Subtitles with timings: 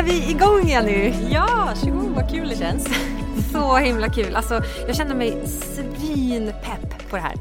[0.00, 1.14] är vi igång igen nu.
[1.30, 2.88] Ja, tjoho vad kul det känns.
[3.52, 4.36] Så himla kul.
[4.36, 7.34] Alltså, jag känner mig svinpepp på det här.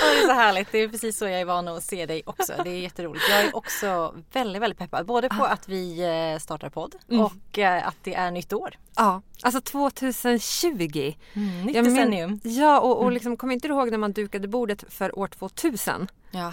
[0.00, 0.72] Det är så härligt.
[0.72, 2.52] Det är precis så jag är van att se dig också.
[2.64, 3.24] Det är jätteroligt.
[3.30, 5.06] Jag är också väldigt, väldigt peppad.
[5.06, 6.02] Både på att vi
[6.34, 8.74] eh, startar podd och eh, att det är nytt år.
[8.96, 11.14] Ja, alltså 2020.
[11.34, 12.40] Mm, nytt decennium.
[12.44, 16.08] Ja, och, och liksom, kommer inte du ihåg när man dukade bordet för år 2000?
[16.30, 16.52] Ja.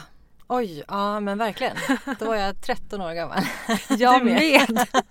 [0.51, 1.77] Oj, ja men verkligen.
[2.19, 3.43] Då var jag 13 år gammal.
[3.89, 4.69] Jag Du med.
[4.69, 4.87] med.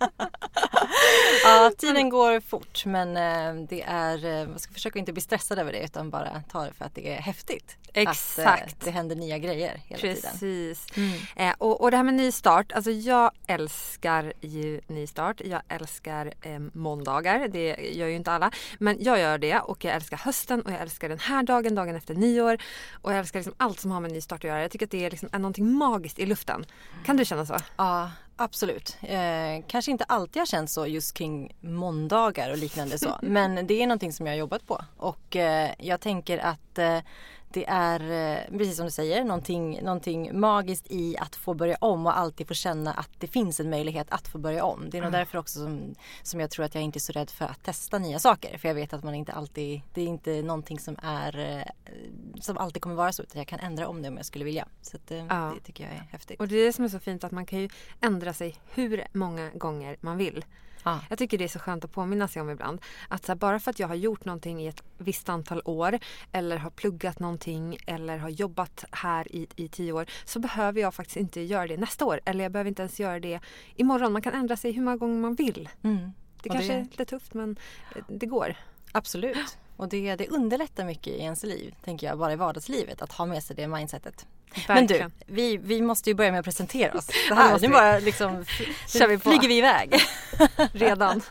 [1.44, 5.58] Ja, tiden går fort men eh, det är, eh, man ska försöka inte bli stressad
[5.58, 7.76] över det utan bara ta det för att det är häftigt.
[7.88, 8.84] Att eh, Exakt.
[8.84, 10.16] det händer nya grejer hela tiden.
[10.32, 10.86] Precis.
[10.96, 11.54] Mm.
[11.58, 15.40] Och, och det här med nystart, alltså jag älskar ju nystart.
[15.44, 18.50] Jag älskar eh, måndagar, det gör ju inte alla.
[18.78, 21.96] Men jag gör det och jag älskar hösten och jag älskar den här dagen, dagen
[21.96, 22.58] efter nyår.
[23.02, 24.62] Och jag älskar liksom allt som har med nystart att göra.
[24.62, 26.66] Jag tycker att det är, liksom, är någonting magiskt i luften.
[27.04, 27.56] Kan du känna så?
[27.76, 28.96] Ja, absolut.
[29.02, 33.18] Eh, kanske inte alltid har känt så just kring måndagar och liknande så.
[33.22, 34.84] Men det är någonting som jag har jobbat på.
[34.96, 36.98] Och eh, jag tänker att eh,
[37.52, 42.06] det är, eh, precis som du säger, någonting, någonting magiskt i att få börja om
[42.06, 44.90] och alltid få känna att det finns en möjlighet att få börja om.
[44.90, 47.30] Det är nog därför också som, som jag tror att jag inte är så rädd
[47.30, 48.58] för att testa nya saker.
[48.58, 51.90] För jag vet att man inte alltid, det är inte någonting som är, eh,
[52.40, 54.68] som alltid kommer vara så utan jag kan ändra om det om jag skulle vilja.
[54.82, 55.52] Så att, eh, Ja.
[55.54, 56.40] det tycker jag är häftigt.
[56.40, 57.68] Och det är det som är så fint att man kan ju
[58.00, 60.44] ändra sig hur många gånger man vill.
[60.88, 61.00] Ja.
[61.08, 62.80] Jag tycker det är så skönt att påminna sig om ibland.
[63.08, 65.98] Att här, bara för att jag har gjort någonting i ett visst antal år
[66.32, 70.94] eller har pluggat någonting eller har jobbat här i, i tio år så behöver jag
[70.94, 72.20] faktiskt inte göra det nästa år.
[72.24, 73.40] Eller jag behöver inte ens göra det
[73.76, 74.12] imorgon.
[74.12, 75.68] Man kan ändra sig hur många gånger man vill.
[75.82, 76.12] Mm.
[76.42, 77.56] Det Och kanske det- är lite tufft men
[77.96, 78.54] eh, det går.
[78.92, 79.58] Absolut.
[79.78, 83.26] Och det, det underlättar mycket i ens liv, tänker jag, bara i vardagslivet, att ha
[83.26, 84.26] med sig det mindsetet.
[84.68, 85.12] Men du, Verkligen.
[85.26, 87.06] vi, vi måste ju börja med att presentera oss.
[87.06, 87.74] Det Ja, här, måste nu vi.
[87.80, 88.44] bara liksom
[88.88, 89.30] Kör vi på.
[89.30, 89.94] flyger vi iväg.
[90.72, 91.22] Redan.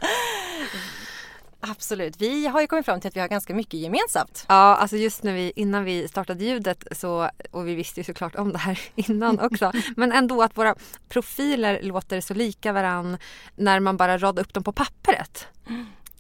[1.60, 2.16] Absolut.
[2.22, 4.46] Vi har ju kommit fram till att vi har ganska mycket gemensamt.
[4.48, 8.36] Ja, alltså just när vi, innan vi startade ljudet så, och vi visste ju såklart
[8.36, 10.76] om det här innan också, men ändå att våra
[11.10, 13.18] profiler låter så lika varann
[13.56, 15.48] när man bara radar upp dem på pappret.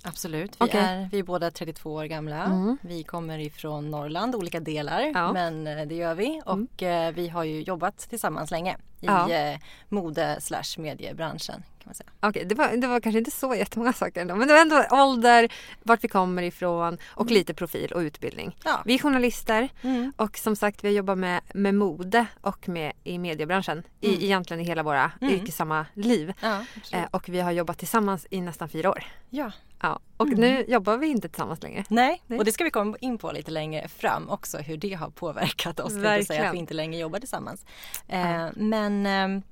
[0.03, 0.51] Absolut.
[0.51, 0.79] Vi, Okej.
[0.79, 2.43] är, vi är båda 32 år gamla.
[2.43, 2.77] Mm.
[2.81, 5.11] Vi kommer ifrån Norrland, olika delar.
[5.13, 5.33] Ja.
[5.33, 6.41] Men eh, det gör vi.
[6.45, 9.29] Och eh, vi har ju jobbat tillsammans länge i Ja.
[9.31, 9.59] eh,
[9.89, 11.63] mode slash mediebranschen.
[11.79, 12.09] Kan man säga.
[12.19, 14.83] Okej, det, var, det var kanske inte så jättemånga saker ändå, men det var ändå
[14.91, 15.49] ålder,
[15.83, 18.57] vart vi kommer ifrån och lite profil och utbildning.
[18.65, 18.81] Ja.
[18.85, 20.13] Vi är journalister Mm.
[20.17, 24.63] och som sagt vi jobbar med, med mode och med, i mediebranschen i, egentligen i
[24.67, 25.33] hela våra Mm.
[25.33, 26.33] yrkessamma liv.
[26.41, 26.65] Ja.
[26.91, 29.03] Eh, och vi har jobbat tillsammans i nästan fyra år.
[29.29, 29.51] ja.
[29.81, 31.83] Ja, och nu jobbar vi inte tillsammans längre.
[31.89, 32.39] Nej, Nej.
[32.39, 35.79] och det ska vi komma in på lite längre fram också hur det har påverkat
[35.79, 35.93] oss.
[35.93, 36.25] Verkligen.
[36.25, 37.65] Säga att vi inte längre jobbar tillsammans.
[38.07, 39.43] Eh, men eh,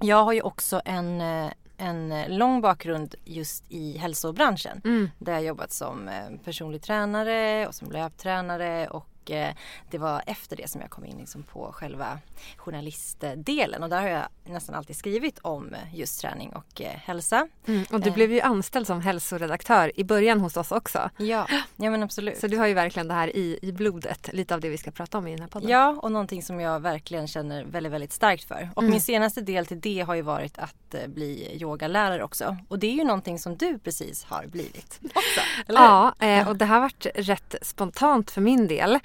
[0.00, 4.80] jag har ju också en, eh, en lång bakgrund just i hälsobranschen.
[4.84, 5.10] Mm.
[5.18, 9.54] Där jag jobbat som eh, personlig tränare och som löptränare och eh,
[9.90, 12.18] det var efter det som jag kom in liksom på själva
[12.56, 17.48] journalistdelen och där har jag nästan alltid skrivit om just träning och eh, hälsa.
[17.66, 18.14] Mm, och du Eh.
[18.14, 21.10] blev ju anställd som hälsoredaktör i början hos oss också.
[21.16, 21.46] Ja,
[21.76, 22.38] ja men absolut.
[22.38, 24.90] Så du har ju verkligen det här i, i blodet, lite av det vi ska
[24.90, 25.70] prata om i den här podden.
[25.70, 28.70] Ja, och någonting som jag verkligen känner väldigt, väldigt starkt för.
[28.74, 28.90] Och Mm.
[28.90, 32.56] min senaste del till det har ju varit att bli yogalärare också.
[32.68, 35.40] Och det är ju någonting som du precis har blivit också.
[35.66, 36.14] Ja,
[36.48, 38.98] och det har varit rätt spontant för min del.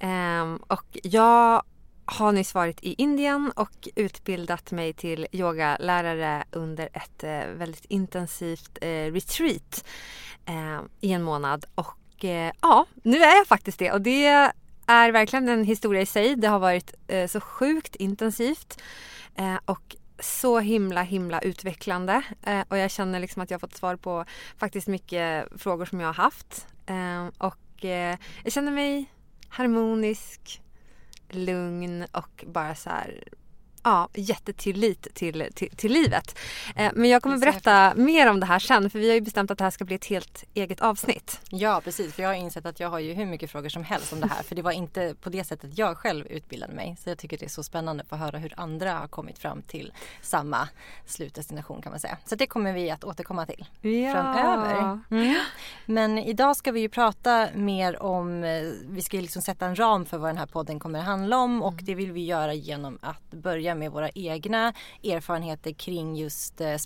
[0.00, 1.62] Ehm, och jag
[2.04, 8.78] har nyss varit i Indien och utbildat mig till yogalärare under ett eh, väldigt intensivt
[8.80, 9.84] eh, retreat
[10.46, 11.64] ehm, i en månad.
[11.74, 14.26] Och eh, ja, nu är jag faktiskt det och det
[14.86, 16.36] är verkligen en historia i sig.
[16.36, 16.94] Det har varit
[17.28, 18.82] så sjukt intensivt
[19.64, 23.96] och så himla himla utvecklande eh, och jag känner liksom att jag har fått svar
[23.96, 24.24] på
[24.56, 26.66] faktiskt mycket frågor som jag har haft.
[26.86, 29.12] Eh, och eh, jag känner mig
[29.56, 30.62] harmonisk,
[31.30, 33.24] lugn och bara så här
[33.86, 36.38] ja, jättetillit till, till, till livet.
[36.76, 39.50] Eh, men jag kommer berätta mer om det här sen för vi har ju bestämt
[39.50, 41.40] att det här ska bli ett helt eget avsnitt.
[41.50, 44.12] Ja precis, för jag har insett att jag har ju hur mycket frågor som helst
[44.12, 46.96] om det här för det var inte på det sättet jag själv utbildade mig.
[47.00, 49.62] Så jag tycker det är så spännande att få höra hur andra har kommit fram
[49.62, 49.92] till
[50.22, 50.68] samma
[51.06, 52.18] slutdestination kan man säga.
[52.24, 54.12] Så det kommer vi att återkomma till ja.
[54.12, 55.00] framöver.
[55.10, 55.34] Mm.
[55.86, 60.06] Men idag ska vi ju prata mer om, eh, vi ska liksom sätta en ram
[60.06, 61.84] för vad den här podden kommer att handla om och mm.
[61.84, 64.72] det vill vi göra genom att börja med våra egna
[65.04, 66.76] erfarenheter kring just eh,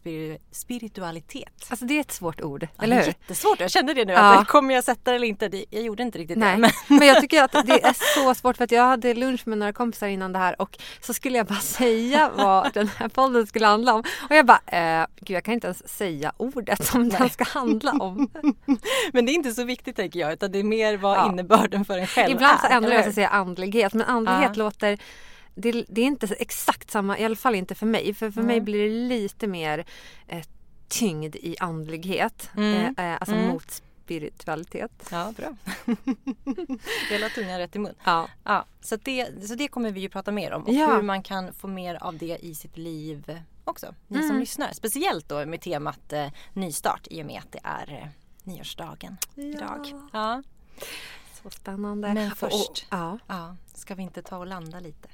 [0.50, 1.66] spiritualitet.
[1.68, 3.06] Alltså det är ett svårt ord, ja, eller hur?
[3.06, 4.12] Jättesvårt, jag kände det nu.
[4.12, 4.40] Ja.
[4.40, 5.64] Att, kommer jag sätta det eller inte?
[5.70, 6.54] Jag gjorde inte riktigt Nej.
[6.54, 6.60] det.
[6.60, 6.70] Men...
[6.98, 9.72] men jag tycker att det är så svårt för att jag hade lunch med några
[9.72, 13.66] kompisar innan det här och så skulle jag bara säga vad den här podden skulle
[13.66, 14.00] handla om.
[14.30, 17.18] Och jag bara, eh, gud jag kan inte ens säga ordet som Nej.
[17.18, 18.30] den ska handla om.
[19.12, 21.28] men det är inte så viktigt tänker jag utan det är mer vad ja.
[21.28, 24.62] innebörden för en själv Ibland så ändrar jag sig och säger andlighet men andlighet ja.
[24.64, 24.98] låter
[25.54, 28.14] det, det, är inte exakt samma, i alla fall inte för mig.
[28.14, 28.46] För för mm.
[28.46, 29.84] mig blir det lite mer
[30.28, 30.44] eh,
[30.88, 32.50] tyngd i andlighet.
[32.56, 32.94] Mm.
[32.96, 33.48] Eh, eh alltså mm.
[33.48, 35.08] mot spiritualitet.
[35.10, 35.56] Ja, bra.
[37.10, 37.94] Hela tungan rätt i mun.
[38.04, 38.28] Ja.
[38.44, 40.94] ja så, det, så det kommer vi ju prata mer om och ja.
[40.94, 43.94] hur man kan få mer av det i sitt liv också.
[44.06, 44.28] Ni mm.
[44.28, 44.72] som lyssnar.
[44.72, 48.08] Speciellt då med temat eh, nystart i och med att det är eh,
[48.44, 49.42] nyårsdagen ja.
[49.42, 49.92] idag.
[50.12, 50.42] Ja.
[51.42, 52.14] Så spännande.
[52.14, 53.20] Men först, och, och.
[53.26, 55.08] Ja, ska vi inte ta och landa lite?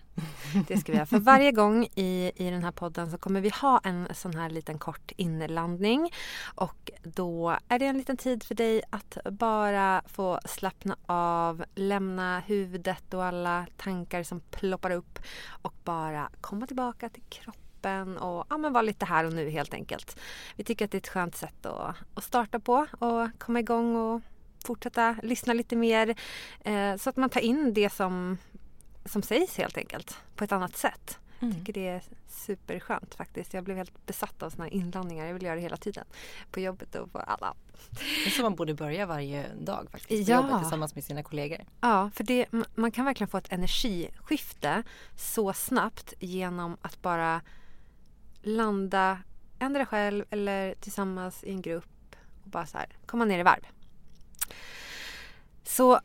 [0.68, 1.06] Det ska vi göra.
[1.06, 4.50] För varje gång i, i den här podden så kommer vi ha en sån här
[4.50, 6.10] liten kort inlandning.
[6.54, 12.40] Och då är det en liten tid för dig att bara få slappna av, lämna
[12.40, 15.18] huvudet och alla tankar som ploppar upp
[15.62, 19.74] och bara komma tillbaka till kroppen och ja, men vara lite här och nu helt
[19.74, 20.18] enkelt.
[20.56, 23.96] Vi tycker att det är ett skönt sätt att, att starta på och komma igång
[23.96, 24.22] och
[24.66, 26.14] fortsätta lyssna lite mer
[26.64, 28.38] eh, så att man tar in det som
[29.06, 31.19] som sägs helt enkelt på ett annat sätt.
[31.41, 31.50] Mm.
[31.50, 33.55] Jag tycker det är superskönt faktiskt.
[33.55, 35.26] Jag blev helt besatt av såna här inlandningar.
[35.26, 36.05] Jag vill göra det hela tiden.
[36.50, 37.55] På jobbet och på alla.
[37.91, 40.26] Det är så man borde börja varje dag faktiskt.
[40.26, 40.37] På ja.
[40.37, 41.64] jobbet tillsammans med sina kollegor.
[41.81, 44.82] Ja, för det, man kan verkligen få ett energiskifte
[45.17, 47.41] så snabbt genom att bara
[48.43, 49.19] landa
[49.59, 53.67] ändra själv eller tillsammans i en grupp och bara så här komma ner i varv.
[55.64, 56.00] Så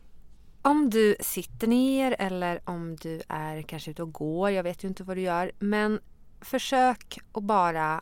[0.61, 4.87] om du sitter ner eller om du är kanske ute och går, jag vet ju
[4.87, 5.99] inte vad du gör, men
[6.41, 8.01] försök att bara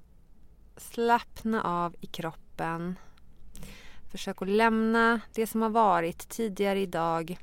[0.77, 2.99] slappna av i kroppen.
[4.11, 7.37] Försök att lämna det som har varit tidigare idag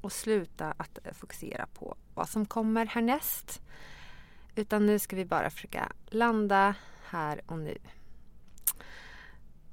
[0.00, 3.60] och sluta att fokusera på vad som kommer härnäst.
[4.54, 7.78] Utan nu ska vi bara försöka landa här och nu.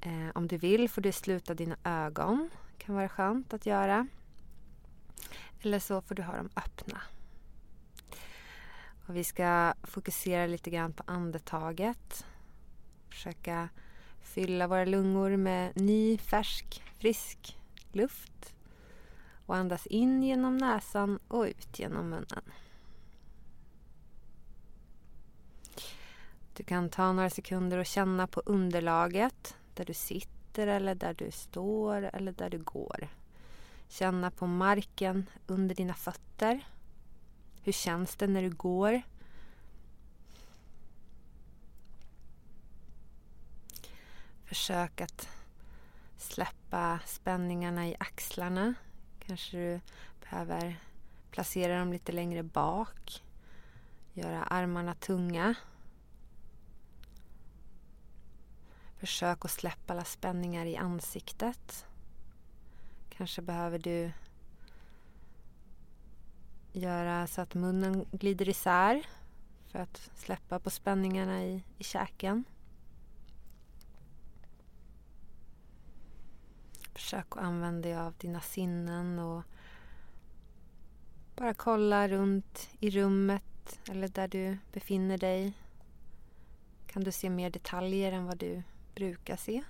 [0.00, 2.50] Eh, om du vill får du sluta dina ögon.
[2.76, 4.06] Det kan vara skönt att göra.
[5.62, 7.00] Eller så får du ha dem öppna.
[9.06, 12.26] Och vi ska fokusera lite grann på andetaget.
[13.08, 13.68] Försöka
[14.22, 17.58] fylla våra lungor med ny, färsk, frisk
[17.92, 18.54] luft.
[19.46, 22.52] Och andas in genom näsan och ut genom munnen.
[26.56, 31.30] Du kan ta några sekunder och känna på underlaget där du sitter eller där du
[31.30, 33.08] står eller där du går.
[33.92, 36.66] Känna på marken under dina fötter.
[37.62, 39.02] Hur känns det när du går?
[44.44, 45.28] Försök att
[46.16, 48.74] släppa spänningarna i axlarna.
[49.26, 49.80] Kanske du
[50.20, 50.80] behöver
[51.30, 53.22] placera dem lite längre bak.
[54.12, 55.54] Göra armarna tunga.
[58.98, 61.86] Försök att släppa alla spänningar i ansiktet.
[63.22, 64.12] Kanske behöver du
[66.72, 69.06] göra så att munnen glider isär
[69.66, 72.44] för att släppa på spänningarna i, i käken.
[76.94, 79.42] Försök att använda dig av dina sinnen och
[81.36, 85.52] bara kolla runt i rummet eller där du befinner dig.
[86.86, 88.62] Kan du se mer detaljer än vad du
[88.94, 89.62] brukar se?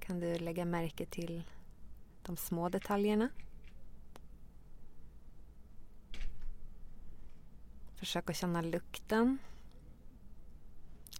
[0.00, 1.42] Kan du lägga märke till
[2.28, 3.28] de små detaljerna.
[7.94, 9.38] Försök att känna lukten.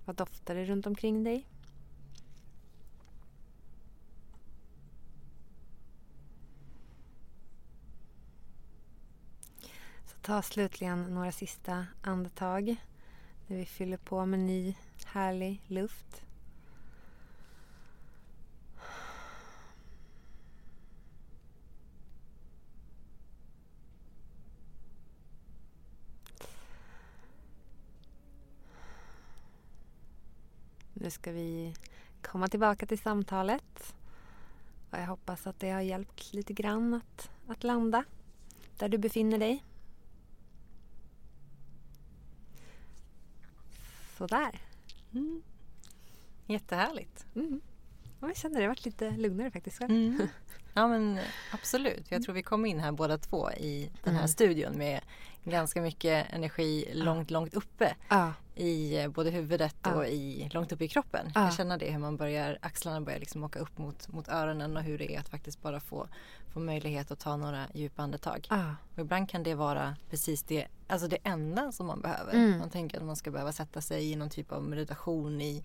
[0.04, 1.46] Vad doftar det runt omkring dig?
[10.06, 12.76] Så ta slutligen några sista andetag
[13.46, 16.27] när vi fyller på med ny härlig luft.
[31.08, 31.74] Nu ska vi
[32.22, 33.94] komma tillbaka till samtalet.
[34.90, 38.04] Och jag hoppas att det har hjälpt lite grann att, att landa
[38.78, 39.64] där du befinner dig.
[44.18, 44.60] Sådär.
[45.12, 45.42] Mm.
[46.46, 47.26] Jättehärligt.
[47.34, 47.60] Mm.
[48.20, 49.80] jag känner det varit lite lugnare faktiskt.
[49.80, 50.28] Mm.
[50.74, 51.18] Ja men
[51.52, 52.10] absolut.
[52.10, 54.28] Jag tror vi kom in här båda två i den här mm.
[54.28, 55.00] studion med
[55.50, 57.96] ganska mycket energi långt, långt uppe.
[58.08, 58.32] Ja.
[58.54, 59.94] I eh, både huvudet ja.
[59.94, 61.32] och i, långt uppe i kroppen.
[61.34, 61.44] Ja.
[61.44, 64.82] Jag känner det hur man börjar, axlarna börjar liksom åka upp mot, mot öronen och
[64.82, 66.08] hur det är att faktiskt bara få,
[66.48, 68.46] få möjlighet att ta några djupa andetag.
[68.50, 68.74] Ja.
[68.94, 72.32] Och ibland kan det vara precis det, alltså det enda som man behöver.
[72.32, 72.58] Mm.
[72.58, 75.64] Man tänker att man ska behöva sätta sig i någon typ av meditation i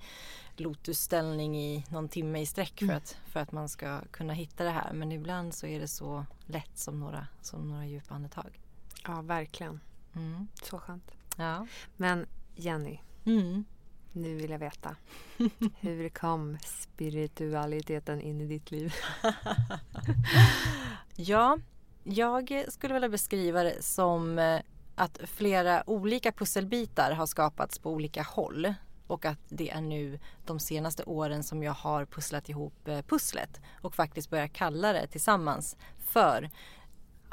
[0.57, 2.97] lotusställning i någon timme i sträck för, mm.
[2.97, 4.93] att, för att man ska kunna hitta det här.
[4.93, 8.62] Men ibland så är det så lätt som några, som några djupa andetag.
[9.05, 9.79] Ja, verkligen.
[10.15, 10.47] Mm.
[10.63, 11.11] Så skönt.
[11.37, 11.67] Ja.
[11.97, 13.65] Men Jenny, mm.
[14.11, 14.95] nu vill jag veta.
[15.79, 18.93] Hur kom spiritualiteten in i ditt liv?
[21.15, 21.57] ja,
[22.03, 24.59] jag skulle vilja beskriva det som eh,
[24.95, 28.73] att flera olika pusselbitar har skapats på olika håll
[29.07, 33.61] och att det är nu de senaste åren som jag har pusslat ihop eh, pusslet
[33.81, 36.49] och faktiskt börjat kalla det tillsammans för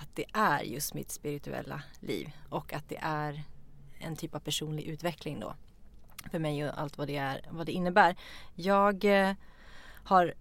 [0.01, 3.43] att det är just mitt spirituella liv och att det är
[3.99, 5.55] en typ av personlig utveckling då
[6.31, 8.17] för mig och allt vad det, är, vad det innebär.
[8.55, 9.35] Jag eh,
[10.05, 10.35] har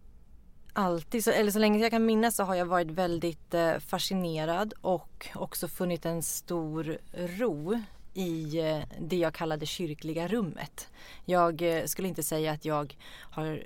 [0.74, 5.30] alltid, eller så länge jag kan minnas så har jag varit väldigt eh, fascinerad och
[5.36, 7.82] också funnit en stor ro
[8.14, 10.90] i eh, det jag kallade kyrkliga rummet.
[11.26, 13.64] Jag skulle inte säga att jag har,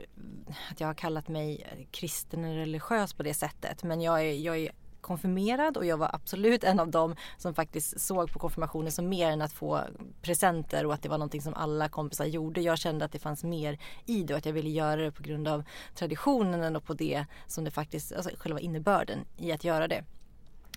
[0.72, 4.58] att jag har kallat mig kristen eller religiös på det sättet men jag är, jag
[4.58, 4.72] är
[5.04, 9.32] konfirmerad och jag var absolut en av dem som faktiskt såg på konfirmationen som mer
[9.32, 9.80] än att få
[10.22, 12.62] presenter och att det var någonting som alla kompisar gjorde.
[12.62, 15.24] Jag kände att det fanns mer i det och att jag ville göra det på
[15.24, 15.64] grund av
[15.96, 20.04] traditionen och på det som det faktiskt, alltså själva innebörden i att göra det.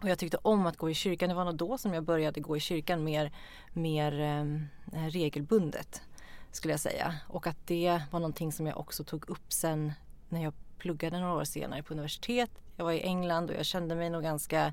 [0.03, 1.29] Och jag tyckte om att gå i kyrkan.
[1.29, 3.33] Det var nog då som jag började gå i kyrkan mer,
[3.73, 6.03] mer eh, regelbundet
[6.51, 7.15] skulle jag säga.
[7.29, 9.93] Och att det var någonting som jag också tog upp sen
[10.29, 10.53] när jag
[10.87, 12.51] pluggade några år senare på universitet.
[12.77, 14.73] Jag var i England och jag kände mig nog ganska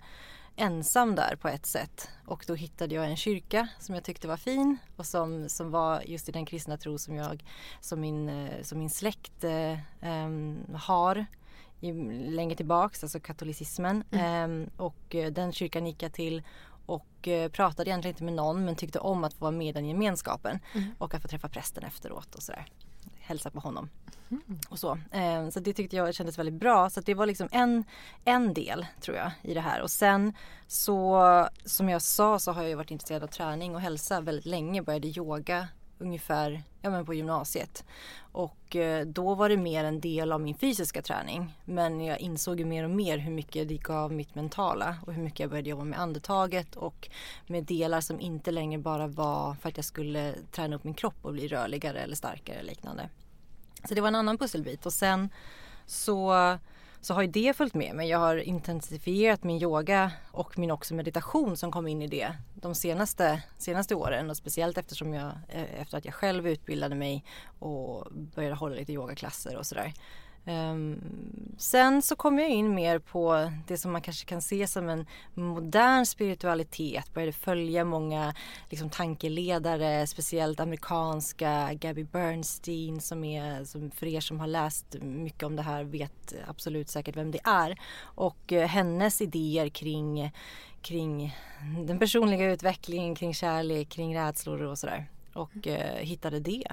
[0.55, 2.09] ensam där på ett sätt.
[2.25, 6.01] Och då hittade jag en kyrka som jag tyckte var fin och som, som var
[6.05, 7.43] just i den kristna tro som jag,
[7.81, 9.77] som min, eh, som min släkt eh,
[10.73, 11.25] har
[11.81, 11.91] i,
[12.29, 14.03] längre tillbaks, alltså katolicismen.
[14.11, 14.61] Mm.
[14.61, 16.43] Eh, och den kyrkan gick jag till
[16.85, 19.71] och eh, pratade egentligen inte med någon men tyckte om att få vara med i
[19.71, 20.89] den gemenskapen mm.
[20.97, 22.65] och att få träffa prästen efteråt och sådär.
[23.23, 23.89] Hälsa på honom.
[24.29, 24.59] Mm.
[24.69, 24.97] Och så.
[25.11, 26.89] Eh, så det tyckte jag kändes väldigt bra.
[26.89, 27.83] Så det var liksom en,
[28.25, 29.81] en del tror jag i det här.
[29.81, 30.33] Och sen
[30.67, 34.81] så som jag sa så har jag varit intresserad av träning och hälsa väldigt länge.
[34.81, 35.67] Började yoga
[36.03, 37.83] ungefär ja, men på gymnasiet.
[38.31, 41.57] Och eh, då var det mer en del av min fysiska träning.
[41.65, 45.23] Men jag insåg ju mer och mer hur mycket det gav mitt mentala och hur
[45.23, 47.09] mycket jag började jobba med andetaget och
[47.47, 51.17] med delar som inte längre bara var för att jag skulle träna upp min kropp
[51.21, 53.09] och bli rörligare eller starkare eller liknande.
[53.87, 55.29] Så det var en annan pusselbit och sen
[55.85, 56.33] så,
[57.03, 58.09] så har ju det följt med mig.
[58.09, 62.75] Jag har intensifierat min yoga och min också meditation som kom in i det de
[62.75, 67.25] senaste, senaste åren och speciellt eftersom jag eh, efter att jag själv utbildade mig
[67.59, 69.93] och började hålla lite yogaklasser och sådär.
[70.45, 71.01] Ehm,
[71.57, 75.05] sen så kom jag in mer på det som man kanske kan se som en
[75.33, 77.13] modern spiritualitet.
[77.13, 78.33] Började följa många
[78.69, 85.43] liksom, tankeledare, speciellt amerikanska, Gabby Bernstein som är, som för er som har läst mycket
[85.43, 87.79] om det här vet absolut säkert vem det är.
[88.03, 90.31] Och eh, hennes idéer kring,
[90.81, 91.37] kring
[91.87, 95.09] den personliga utvecklingen, kring kärlek, kring rädslor och sådär.
[95.33, 96.67] Och uh, hittade det.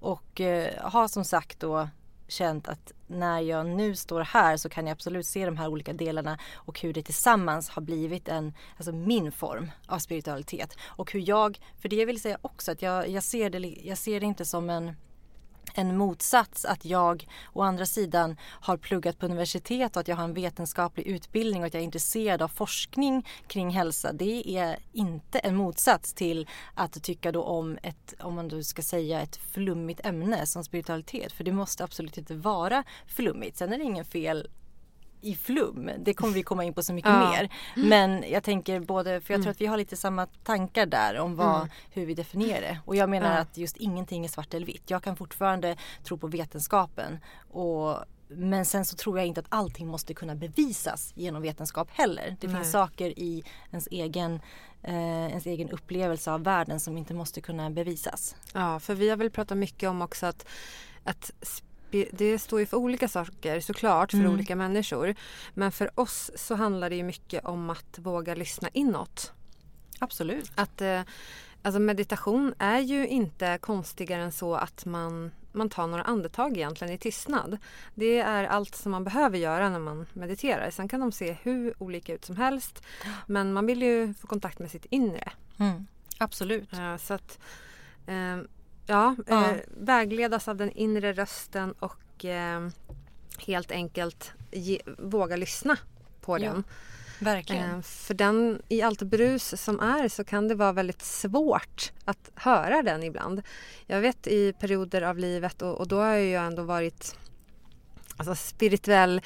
[0.00, 1.88] Och eh, har som sagt då
[2.28, 5.92] känt att när jag nu står här så kan jag absolut se de här olika
[5.92, 10.76] delarna och hur det tillsammans har blivit en, alltså min form av spiritualitet.
[10.84, 13.98] Och hur jag, för det jag vill säga också att jag, jag, ser, det, jag
[13.98, 14.94] ser det inte som en
[15.74, 20.24] en motsats att jag å andra sidan har pluggat på universitet och att jag har
[20.24, 24.12] en vetenskaplig utbildning och att jag är intresserad av forskning kring hälsa.
[24.12, 28.82] Det är inte en motsats till att tycka då om ett, om man då ska
[28.82, 31.32] säga ett flummigt ämne som spiritualitet.
[31.32, 33.56] För det måste absolut inte vara flummigt.
[33.56, 34.48] Sen är det ingen fel
[35.20, 35.90] i flum.
[35.98, 37.30] Det kommer vi komma in på så mycket ja.
[37.30, 37.48] mer.
[37.74, 39.50] Men jag tänker både, för jag tror mm.
[39.50, 41.68] att vi har lite samma tankar där om vad, mm.
[41.90, 42.78] hur vi definierar det.
[42.84, 43.38] Och jag menar ja.
[43.38, 44.90] att just ingenting är svart eller vitt.
[44.90, 47.18] Jag kan fortfarande tro på vetenskapen.
[47.50, 47.96] Och,
[48.28, 52.36] men sen så tror jag inte att allting måste kunna bevisas genom vetenskap heller.
[52.40, 52.56] Det Nej.
[52.56, 54.40] finns saker i ens egen
[54.82, 58.36] eh, ens egen upplevelse av världen som inte måste kunna bevisas.
[58.54, 60.46] Ja, för vi har väl pratat mycket om också att
[61.04, 61.30] att
[61.90, 64.32] det står ju för olika saker såklart för mm.
[64.32, 65.14] olika människor.
[65.54, 69.32] Men för oss så handlar det ju mycket om att våga lyssna inåt.
[69.98, 70.52] Absolut.
[70.54, 71.02] Att, eh,
[71.62, 76.94] alltså meditation är ju inte konstigare än så att man, man tar några andetag egentligen
[76.94, 77.58] i tystnad.
[77.94, 80.70] Det är allt som man behöver göra när man mediterar.
[80.70, 82.82] Sen kan de se hur olika ut som helst.
[83.26, 85.32] Men man vill ju få kontakt med sitt inre.
[85.58, 85.86] Mm.
[86.18, 86.70] Absolut.
[86.98, 87.38] Så att,
[88.06, 88.38] eh,
[88.88, 89.50] ja, ja.
[89.50, 92.68] Eh, vägledas av den inre rösten och eh,
[93.38, 95.78] helt enkelt ge, våga lyssna
[96.20, 96.42] på ja.
[96.42, 96.64] den.
[97.20, 97.70] Verkligen.
[97.70, 102.30] Eh, för den, i allt brus som är så kan det vara väldigt svårt att
[102.34, 103.42] höra den ibland.
[103.86, 107.16] Jag vet i perioder av livet och, och då har jag ju ändå varit
[108.16, 109.20] alltså, spirituell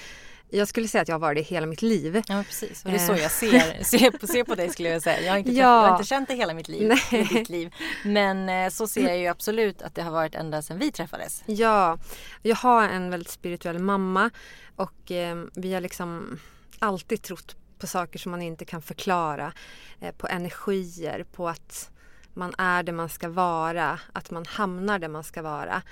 [0.52, 2.22] jag skulle säga att jag har varit det hela mitt liv.
[2.28, 5.02] Ja precis och det är så jag ser, ser, på, ser på dig skulle jag
[5.02, 5.20] säga.
[5.20, 5.82] Jag har, inte, ja.
[5.82, 7.74] jag har inte känt det hela mitt liv, ditt liv.
[8.04, 11.42] Men eh, så ser jag ju absolut att det har varit ända sedan vi träffades.
[11.46, 11.98] Ja,
[12.42, 14.30] jag har en väldigt spirituell mamma
[14.76, 16.38] och eh, vi har liksom
[16.78, 19.52] alltid trott på saker som man inte kan förklara.
[20.00, 21.90] Eh, på energier, på att
[22.34, 25.82] man är det man ska vara, att man hamnar där man ska vara.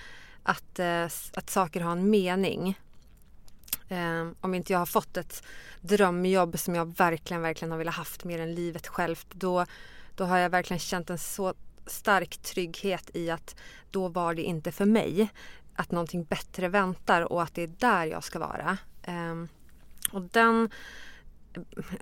[0.43, 2.79] Att, eh, att saker har en mening.
[3.91, 5.43] Eh, om inte jag har fått ett
[5.81, 9.67] drömjobb som jag verkligen, verkligen har velat haft mer än livet självt, då,
[10.15, 11.55] då har jag verkligen känt en så
[11.87, 13.57] stark trygghet i att
[13.91, 15.31] då var det inte för mig.
[15.75, 18.79] Att någonting bättre väntar och att det är där jag ska vara.
[19.03, 19.45] Eh,
[20.13, 20.71] och den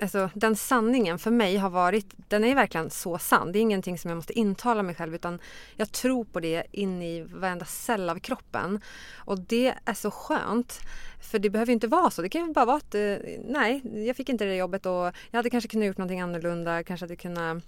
[0.01, 3.53] alltså, den sanningen för mig har varit, den är verkligen så sann.
[3.53, 5.39] Det är ingenting som jag måste intala mig själv utan
[5.77, 8.81] jag tror på det in i varenda cell av kroppen.
[9.17, 10.81] Och det är så skönt.
[11.21, 12.23] För det behöver inte vara så.
[12.23, 14.93] Det kan ju bara vara att eh, nej, jag fick inte det jobbet och
[15.31, 16.83] jag hade kanske kunnat gjort någonting annorlunda.
[16.83, 17.65] Kanske hade kunnat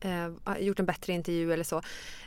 [0.00, 1.82] eh, gjort en bättre intervju eller så.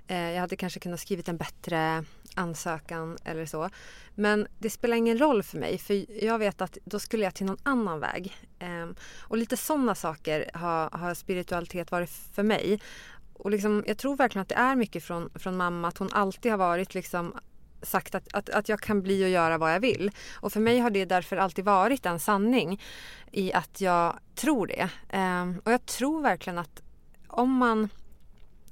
[0.08, 2.04] Eh, jag hade kanske kunnat skrivit en bättre
[2.40, 3.70] ansökan eller så.
[4.16, 7.46] Men det spelar ingen roll för mig för jag vet att då skulle jag till
[7.46, 8.38] någon annan väg.
[8.60, 12.82] Ehm, och lite sådana saker har, har spiritualitet varit för mig.
[13.34, 16.52] Och liksom, jag tror verkligen att det är mycket från, från mamma att hon alltid
[16.52, 17.34] har varit liksom
[17.82, 20.12] sagt att, att, att jag kan bli och göra vad jag vill.
[20.34, 22.82] Och för mig har det därför alltid varit en sanning
[23.32, 24.90] i att jag tror det.
[25.10, 26.82] Ehm, och jag tror verkligen att
[27.28, 27.90] om man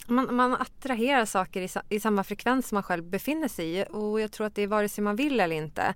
[0.08, 4.22] man, man attraherar saker i, i, samma frekvens som man själv befinner sig i och
[4.22, 5.94] jag tror att det är vare sig man vill eller inte.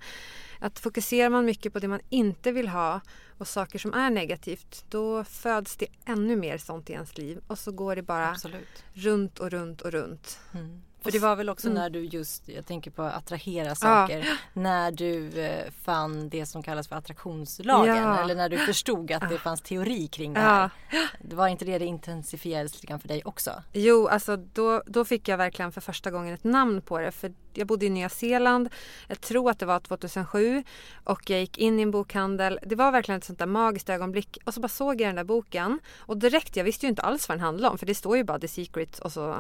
[0.60, 3.02] Att fokuserar man mycket på det man inte vill ha
[3.38, 7.60] och saker som är negativt då föds det ännu mer sånt i ens liv och
[7.60, 8.84] så går det bara Absolut.
[8.94, 10.40] runt och runt och runt.
[10.54, 10.82] Mm.
[11.02, 11.82] För det var väl också mm.
[11.82, 14.36] när du just, jag tänker på attrahera saker, ja.
[14.54, 18.24] när du eh, fann det som kallas för attraktionslagen ja.
[18.24, 20.70] eller när du förstod att det fanns teori kring det här.
[20.92, 21.00] Ja.
[21.22, 23.64] Det var inte det det intensifierades lite grann för dig också?
[23.74, 27.12] Jo, alltså då, då fick jag verkligen för första gången ett namn på det.
[27.12, 28.70] För jag bodde i Nya Zeeland,
[29.08, 30.64] jag tror att det var 2007
[31.04, 32.60] och jag gick in i en bokhandel.
[32.64, 35.24] Det var verkligen ett sånt där magiskt ögonblick och så bara såg jag den där
[35.24, 38.18] boken och direkt, jag visste ju inte alls vad den handlade om för det står
[38.18, 39.36] ju bara The Secret och så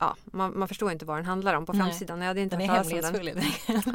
[0.00, 2.20] ja, man, man förstår inte vad den handlar om på framsidan.
[2.20, 3.26] Jag hade inte den är hemlighetsfull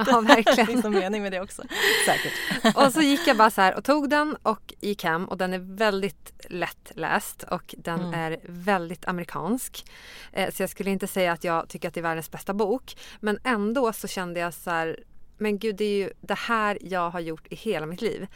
[0.07, 0.55] Ja, verkligen.
[0.55, 1.63] det finns någon mening med det också.
[2.05, 2.75] Säkert.
[2.77, 5.53] och så gick jag bara så här och tog den och gick hem och den
[5.53, 8.13] är väldigt lättläst och den mm.
[8.13, 9.85] är väldigt amerikansk.
[10.31, 12.97] Eh, så jag skulle inte säga att jag tycker att det är världens bästa bok.
[13.19, 15.03] Men ändå så kände jag så här,
[15.37, 18.27] men gud det är ju det här jag har gjort i hela mitt liv.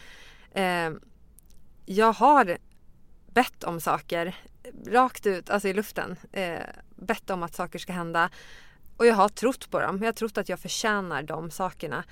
[0.52, 0.92] Eh,
[1.86, 2.58] jag har
[3.28, 4.36] bett om saker
[4.88, 6.16] rakt ut, alltså i luften.
[6.32, 6.60] Eh,
[6.96, 8.30] bett om att saker ska hända.
[8.98, 9.98] Och jag har trott på dem.
[9.98, 12.04] Jag har trott att jag förtjänar de sakerna.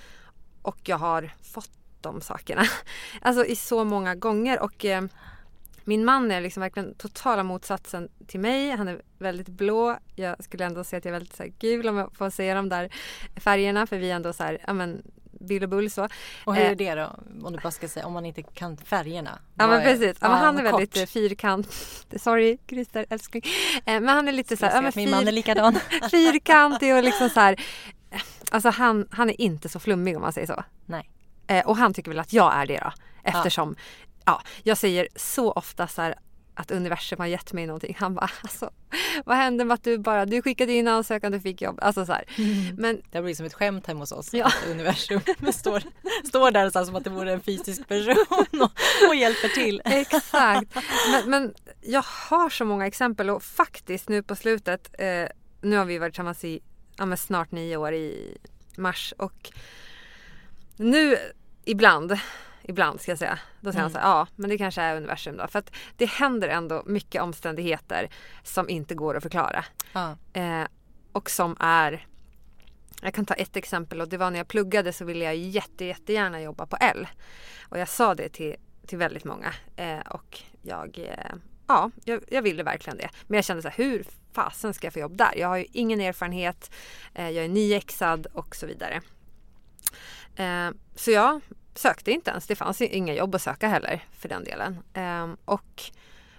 [0.61, 2.63] Och jag har fått de sakerna.
[3.21, 4.59] Alltså i så många gånger.
[4.59, 5.03] Och eh,
[5.83, 8.71] min man är liksom verkligen totala motsatsen till mig.
[8.71, 9.97] Han är väldigt blå.
[10.15, 12.55] Jag skulle ändå säga att jag är väldigt så här, gul om jag får säga
[12.55, 12.93] de där
[13.35, 13.87] färgerna.
[13.87, 15.03] För vi är ändå så här, ja men
[15.43, 16.08] Bill och Bull så.
[16.45, 17.15] Och hur är eh, det då?
[17.47, 19.39] Om du bara ska säga, om man inte kan färgerna?
[19.56, 20.17] Ja men precis.
[20.19, 21.10] Ja, men han är väldigt kort.
[21.10, 21.67] fyrkant.
[22.15, 23.43] Sorry Christer älskling.
[23.86, 24.84] Eh, men han är lite så här.
[24.84, 25.79] Ja, min man är likadan.
[26.12, 27.60] fyrkantig och liksom så här.
[28.51, 30.63] Alltså han, han är inte så flummig om man säger så.
[30.86, 31.10] Nej.
[31.47, 32.91] Eh, och han tycker väl att jag är det då.
[33.23, 33.86] Eftersom, ja,
[34.25, 36.15] ja jag säger så ofta så här
[36.55, 37.95] att universum har gett mig någonting.
[37.99, 38.71] Han bara, alltså,
[39.25, 41.79] vad hände med att du bara, du skickade in ansökan, du fick jobb.
[41.81, 42.75] Alltså så mm.
[42.77, 44.33] Men, det blir som ett skämt hemma hos oss.
[44.33, 44.45] Ja.
[44.45, 45.21] Att universum
[45.53, 45.83] står,
[46.27, 48.25] står där så som att det vore en fysisk person
[48.61, 48.71] och,
[49.09, 49.81] och hjälper till.
[49.85, 50.75] Exakt.
[51.11, 55.25] Men, men, jag har så många exempel och faktiskt nu på slutet, eh,
[55.61, 56.61] nu har vi varit tillsammans i
[56.97, 58.37] ja, snart nio år i
[58.77, 59.51] mars och
[60.75, 61.17] nu
[61.65, 62.17] ibland
[62.63, 63.39] ibland ska jag säga.
[63.62, 63.93] Då säger mm.
[63.93, 65.47] han så här, ja men det kanske är universum då.
[65.47, 68.10] För att det händer ändå mycket omständigheter
[68.43, 69.65] som inte går att förklara.
[69.93, 70.17] Ja.
[70.34, 70.65] Eh,
[71.12, 72.08] och som är
[73.02, 75.86] Jag kan ta ett exempel och det var när jag pluggade så ville jag jätte,
[75.86, 77.08] jättegärna jobba på L.
[77.69, 78.56] Och jag sa det till,
[78.88, 81.36] till väldigt många eh, och jag, eh,
[81.67, 83.10] ja, jag, jag, ville verkligen det.
[83.28, 85.34] Men jag kände så här, hur fasen ska jag få jobb där?
[85.38, 86.71] Jag har ju ingen erfarenhet,
[87.13, 89.02] eh, jag är nyexad och så vidare.
[90.36, 91.41] Eh, så jag
[91.75, 94.77] sökte inte ens, det fanns inga jobb att söka heller för den delen.
[94.93, 95.83] Eh, och,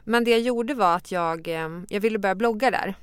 [0.04, 2.94] men det jag gjorde var att jag, eh, jag ville börja blogga där.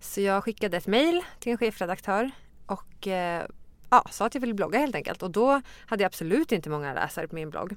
[0.00, 2.30] Så jag skickade ett mejl till en chefredaktör
[2.66, 3.46] och eh,
[3.90, 5.22] ja, sa att jag ville blogga helt enkelt.
[5.22, 7.76] Och då hade jag absolut inte många läsare på min blogg.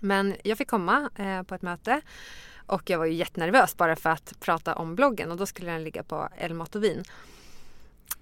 [0.00, 2.00] Men jag fick komma eh, på ett möte
[2.66, 5.84] och jag var ju jättenervös bara för att prata om bloggen och då skulle den
[5.84, 7.04] ligga på Elmat och Vin.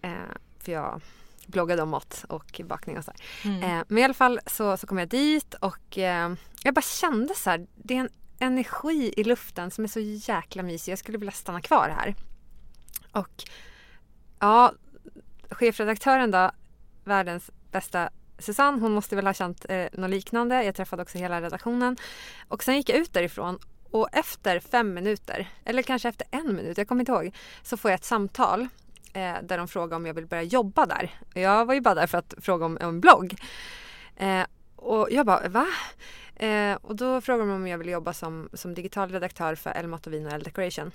[0.02, 0.10] Eh,
[0.58, 1.00] för jag
[1.46, 3.12] bloggade om mat och bakning och så
[3.44, 3.62] mm.
[3.62, 7.34] eh, men i alla fall så, så kom jag dit och eh, jag bara kände
[7.34, 10.92] så här, det är en energi i luften som är så jäkla mysig.
[10.92, 12.14] Jag skulle vilja stanna kvar här.
[13.12, 13.44] Och
[14.38, 14.72] ja,
[15.50, 16.50] chefredaktören då,
[17.04, 20.64] världens bästa Susanne, hon måste väl ha känt eh, något liknande.
[20.64, 21.96] Jag träffade också hela redaktionen.
[22.48, 23.58] Och sen gick jag ut därifrån
[23.90, 27.90] och efter fem minuter, eller kanske efter en minut, jag kommer inte ihåg, så får
[27.90, 28.68] jag ett samtal
[29.16, 31.10] eh, där de frågar om jag vill börja jobba där.
[31.34, 33.34] Jag var ju bara där för att fråga om, en blogg.
[34.16, 34.44] Eh,
[34.76, 35.66] och jag bara, va?
[36.36, 39.86] Eh, och då frågade de om jag vill jobba som, som digital redaktör för El
[39.86, 40.90] Mat och Vin och El Decoration.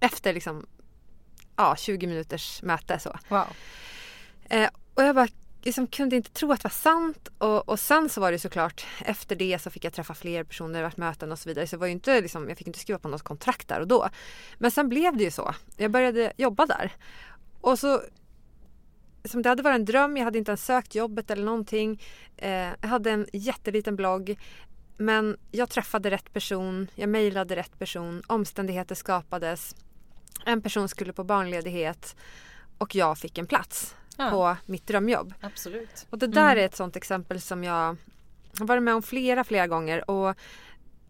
[0.00, 0.66] Efter liksom
[1.56, 3.18] ja, 20 minuters möte så.
[3.28, 3.46] Wow.
[4.44, 5.28] Eh, och jag bara
[5.66, 7.28] liksom kunde inte tro att det var sant.
[7.38, 10.82] Och, och sen så var det såklart efter det så fick jag träffa fler personer,
[10.82, 11.66] varit möten och så vidare.
[11.66, 14.08] Så det var inte liksom, jag fick inte skriva på något kontrakt där och då.
[14.58, 15.54] Men sen blev det ju så.
[15.76, 16.92] Jag började jobba där.
[17.60, 18.02] Och så
[19.24, 22.02] som det hade varit en dröm, jag hade inte ens sökt jobbet eller någonting.
[22.36, 24.38] Eh, jag hade en jätteliten blogg.
[24.96, 29.76] Men jag träffade rätt person, jag mejlade rätt person, omständigheter skapades.
[30.44, 32.16] En person skulle på barnledighet
[32.78, 34.30] och jag fick en plats ja.
[34.30, 35.34] på mitt drömjobb.
[35.40, 36.06] Absolut.
[36.10, 36.58] Och det där mm.
[36.58, 37.96] är ett sånt exempel som jag
[38.58, 40.10] har varit med om flera, flera gånger.
[40.10, 40.36] Och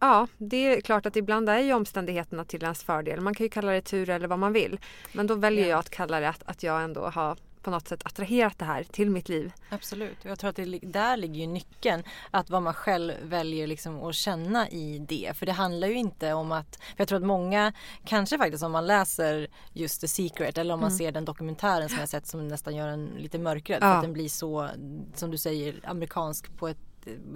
[0.00, 3.20] Ja, det är klart att ibland är ju omständigheterna till ens fördel.
[3.20, 4.80] Man kan ju kalla det tur eller vad man vill.
[5.12, 5.70] Men då väljer ja.
[5.70, 8.84] jag att kalla det att, att jag ändå har på något sätt attraherat det här
[8.84, 9.52] till mitt liv.
[9.70, 12.02] Absolut, jag tror att det, där ligger ju nyckeln.
[12.30, 15.32] Att vad man själv väljer liksom att känna i det.
[15.36, 17.72] För det handlar ju inte om att, för jag tror att många,
[18.04, 20.98] kanske faktiskt om man läser just The Secret eller om man mm.
[20.98, 23.78] ser den dokumentären som jag sett som nästan gör en lite mörkrädd.
[23.82, 23.86] Ja.
[23.86, 24.68] För att den blir så,
[25.14, 26.78] som du säger, amerikansk på ett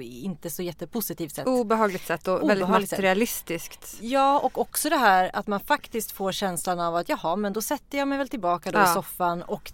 [0.01, 1.47] inte så jättepositivt sätt.
[1.47, 3.87] Obehagligt sätt och Obehagligt väldigt materialistiskt.
[3.87, 4.03] Sätt.
[4.03, 7.63] Ja och också det här att man faktiskt får känslan av att jaha men då
[7.63, 8.91] sätter jag mig väl tillbaka då ja.
[8.91, 9.73] i soffan och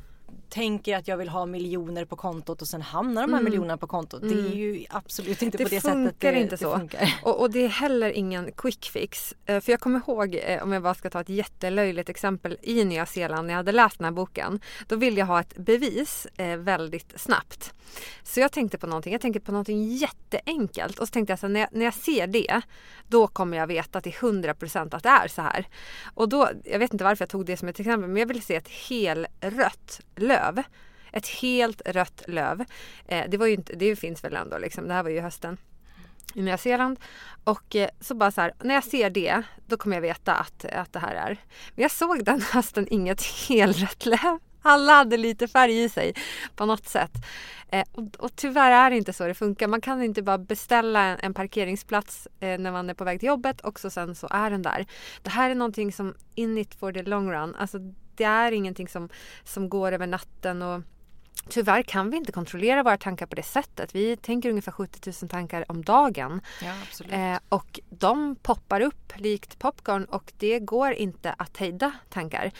[0.48, 3.44] tänker att jag vill ha miljoner på kontot och sen hamnar de här mm.
[3.44, 4.22] miljonerna på kontot.
[4.22, 4.34] Mm.
[4.34, 4.58] Det är mm.
[4.58, 6.78] ju absolut inte det på det sättet det, inte så.
[6.78, 7.14] funkar.
[7.22, 9.34] Och, och, det är heller ingen quick fix.
[9.46, 12.84] Eh, för jag kommer ihåg, eh, om jag bara ska ta ett jättelöjligt exempel i
[12.84, 14.60] Nya Zeeland när jag hade läst den här boken.
[14.88, 17.72] Då ville jag ha ett bevis eh, väldigt snabbt.
[18.22, 21.46] Så jag tänkte på någonting, jag tänkte på någonting jätteenkelt och så tänkte jag så
[21.46, 22.60] här, när, jag, när jag ser det
[23.08, 25.68] då kommer jag veta till 100% att det är så här.
[26.14, 28.40] Och då, jag vet inte varför jag tog det som ett exempel men jag ville
[28.40, 30.45] se ett helrött löv.
[31.12, 32.64] Ett helt rött löv.
[33.08, 35.58] Eh, det, var ju inte, det finns väl ändå liksom, det här var ju hösten
[36.34, 37.00] i Nya Zeeland.
[37.44, 40.64] Och eh, så bara så här, när jag ser det, då kommer jag veta att,
[40.64, 41.36] att det här är.
[41.74, 44.38] Men jag såg den hösten inget helrött löv.
[44.62, 46.14] Alla hade lite färg i sig
[46.56, 47.12] på något sätt.
[47.68, 49.68] Eh, och, och, tyvärr är det inte så det funkar.
[49.68, 53.26] Man kan inte bara beställa en, en parkeringsplats eh, när man är på väg till
[53.26, 54.86] jobbet och så sen så är den där.
[55.22, 57.54] Det här är någonting som in it for the long run.
[57.54, 57.78] Alltså
[58.16, 59.08] det är ingenting som,
[59.44, 60.82] som går över natten och
[61.48, 63.94] Tyvärr kan vi inte kontrollera våra tankar på det sättet.
[63.94, 66.40] Vi tänker ungefär 70 000 tankar om dagen.
[66.62, 66.74] Ja,
[67.16, 72.50] eh, och de poppar upp likt popcorn och det går inte att hejda tankar.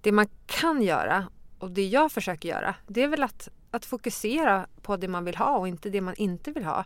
[0.00, 4.66] Det man kan göra och det jag försöker göra det är väl att, att fokusera
[4.82, 6.84] på det man vill ha och inte det man inte vill ha.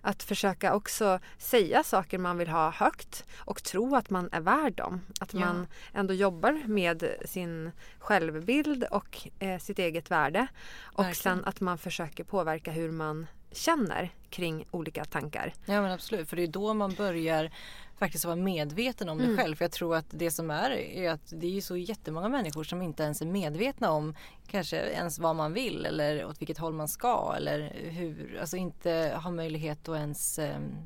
[0.00, 4.72] Att försöka också säga saker man vill ha högt och tro att man är värd
[4.72, 5.00] dem.
[5.20, 5.40] Att ja.
[5.40, 10.46] man ändå jobbar med sin självbild och eh, sitt eget värde.
[10.80, 11.36] Och Verkligen.
[11.38, 15.52] sen att man försöker påverka hur man känner kring olika tankar.
[15.64, 17.50] Ja men absolut, för det är då man börjar
[17.98, 19.30] faktiskt vara medveten om mm.
[19.30, 19.56] det själv.
[19.56, 22.64] För jag tror att det som är är att det är ju så jättemånga människor
[22.64, 24.14] som inte ens är medvetna om
[24.46, 29.12] kanske ens vad man vill eller åt vilket håll man ska eller hur, alltså inte
[29.22, 30.76] har möjlighet att ens ehm,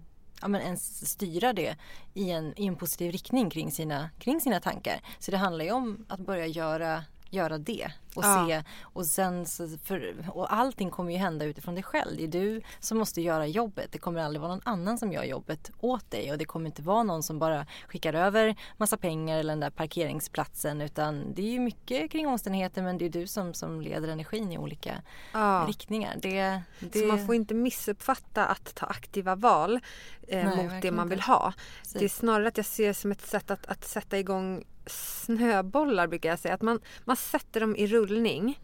[0.41, 1.77] ja, men ens styra det
[2.15, 5.01] i en, i en positiv riktning kring sina, kring sina tankar.
[5.19, 8.47] Så det handlar ju om att börja göra göra det och Ja.
[8.47, 12.17] se och sen så för, och allting kommer ju hända utifrån dig själv.
[12.17, 13.93] Det är du som måste göra jobbet.
[13.93, 16.83] Det kommer aldrig vara någon annan som gör jobbet åt dig och det kommer inte
[16.83, 21.51] vara någon som bara skickar över massa pengar eller den där parkeringsplatsen utan det är
[21.51, 25.65] ju mycket kring omständigheter men det är du som, som leder energin i olika Ja.
[25.69, 26.15] riktningar.
[26.23, 29.81] Det, det, Så man får inte missuppfatta att ta aktiva val
[30.29, 31.31] eh, Nej, mot det man vill inte.
[31.31, 31.53] ha.
[31.79, 31.93] Precis.
[31.99, 36.07] Det är snarare att jag ser det som ett sätt att, att sätta igång snöbollar
[36.07, 36.55] brukar jag säga.
[36.55, 38.61] Att man, man sätter dem i rullning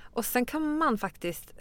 [0.00, 1.52] och sen kan man faktiskt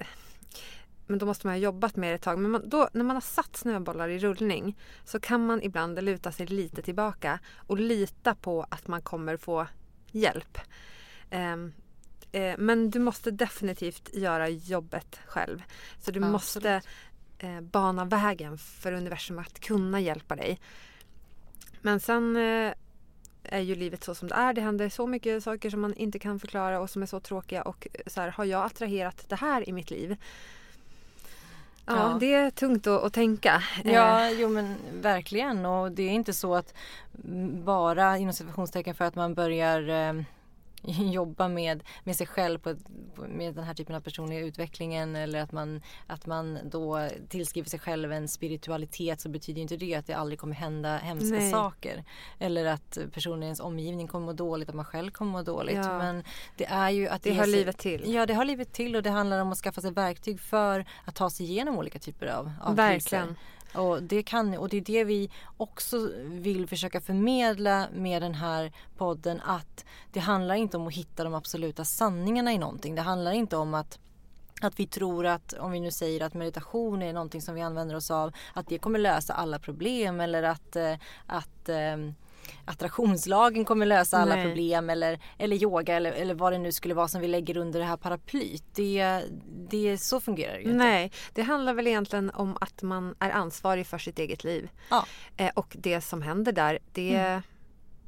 [1.10, 2.40] men då måste man ha jobbat med det ett tag.
[2.40, 6.32] Men man, då, när man har satt snöbollar i rullning så kan man ibland luta
[6.32, 9.68] sig lite tillbaka och lita på att man kommer få
[10.12, 10.58] hjälp.
[11.30, 11.74] Ehm,
[12.32, 15.64] eh, men du måste definitivt göra jobbet själv.
[16.00, 16.82] Så du Ja, måste
[17.38, 20.60] eh, bana vägen för universum att kunna hjälpa dig.
[21.82, 22.74] Men sen eh,
[23.52, 24.54] är ju livet så som det är.
[24.54, 27.62] Det händer så mycket saker som man inte kan förklara och som är så tråkiga.
[27.62, 30.18] Och så här, har jag attraherat det här i mitt liv?
[31.86, 32.18] Ja, Ja.
[32.20, 33.64] det är tungt att, att tänka.
[33.84, 36.74] Eh, Ja, jo men verkligen och det är inte så att
[37.66, 40.22] bara inom situationstecken för att man börjar eh,
[41.12, 42.76] jobba med, med sig själv på,
[43.28, 47.80] med den här typen av personliga utvecklingen eller att man, att man då tillskriver sig
[47.80, 51.52] själv en spiritualitet så betyder inte det att det aldrig kommer hända hemska Nej.
[51.52, 52.04] saker.
[52.40, 55.76] Eller att personen i ens omgivning kommer må dåligt, att man själv kommer må dåligt.
[55.76, 55.98] Ja.
[55.98, 56.24] Men
[56.58, 58.14] det är ju att Det ge hör sig- livet till.
[58.14, 61.16] Ja, det har livet till och det handlar om att skaffa sig verktyg för att
[61.16, 63.28] ta sig igenom olika typer av, av Verkligen.
[63.28, 63.42] kriser.
[63.74, 68.72] Och det, kan, och det är det vi också vill försöka förmedla med den här
[68.98, 72.96] podden att det handlar inte om att hitta de absoluta sanningarna i någonting.
[72.96, 74.00] Det handlar inte om att
[74.62, 77.96] att vi tror att, om vi nu säger att meditation är någonting som vi använder
[77.96, 80.94] oss av, att det kommer lösa alla problem eller att, eh,
[81.26, 81.98] att eh,
[82.66, 84.46] attraktionslagen kommer lösa alla Nej.
[84.46, 87.80] problem eller, eller yoga eller, eller vad det nu skulle vara som vi lägger under
[87.80, 88.64] det här paraplyt.
[88.76, 89.24] Det,
[89.70, 90.78] det, så fungerar det ju inte.
[90.78, 94.70] Nej, det handlar väl egentligen om att man är ansvarig för sitt eget liv.
[94.90, 95.06] Ja.
[95.38, 97.42] Eh, och det som händer där, det,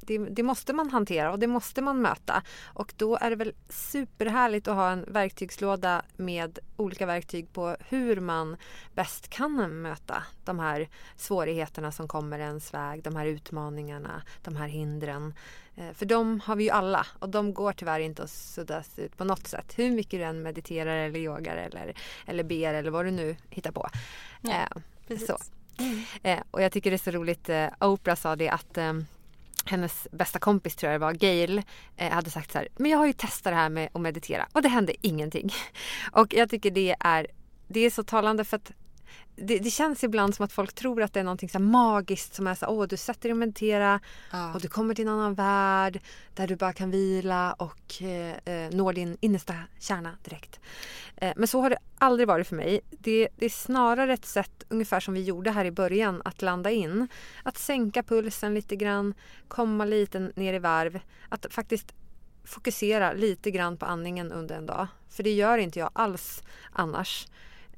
[0.08, 2.44] det, det måste man hantera och det måste man möta.
[2.74, 8.20] Och då är det väl superhärligt att ha en verktygslåda med olika verktyg på hur
[8.20, 8.58] man
[8.94, 14.68] bäst kan möta de här svårigheterna som kommer ens väg, de här utmaningarna, de här
[14.68, 15.34] hindren.
[15.76, 19.18] Eh, För de har vi ju alla och de går tyvärr inte att suddas ut
[19.18, 19.74] på något sätt.
[19.78, 21.94] Hur mycket du än mediterar eller yogar eller,
[22.26, 23.90] eller ber eller vad du nu hittar på.
[24.42, 24.68] Ja, Eh,
[25.08, 25.28] precis.
[25.28, 25.38] så.
[26.24, 28.94] Eh, och jag tycker det är så roligt, eh, Oprah sa det att eh,
[29.65, 31.62] hennes bästa kompis tror jag det var, Gail,
[31.97, 34.47] eh, hade sagt så här, men jag har ju testat det här med att meditera
[34.54, 35.54] och det hände ingenting.
[36.12, 37.28] Och jag tycker det är,
[37.67, 38.71] det är så talande för att
[39.36, 42.48] det, det känns ibland som att folk tror att det är så här magiskt som
[42.48, 44.00] är så åh du sätter dig och meditera
[44.32, 44.54] Ja.
[44.54, 46.00] och du kommer till en annan värld
[46.36, 50.60] där du bara kan vila och eh, eh, når din innersta kärna direkt.
[51.15, 52.82] Eh, men så har det aldrig varit för mig.
[52.89, 56.72] Det, det är snarare ett sätt, ungefär som vi gjorde här i början, att landa
[56.72, 57.08] in.
[57.44, 59.13] Att sänka pulsen lite grann,
[59.48, 61.00] komma lite ner i varv.
[61.30, 61.94] Att faktiskt
[62.44, 64.88] fokusera lite grann på andningen under en dag.
[65.10, 67.28] För det gör inte jag alls annars.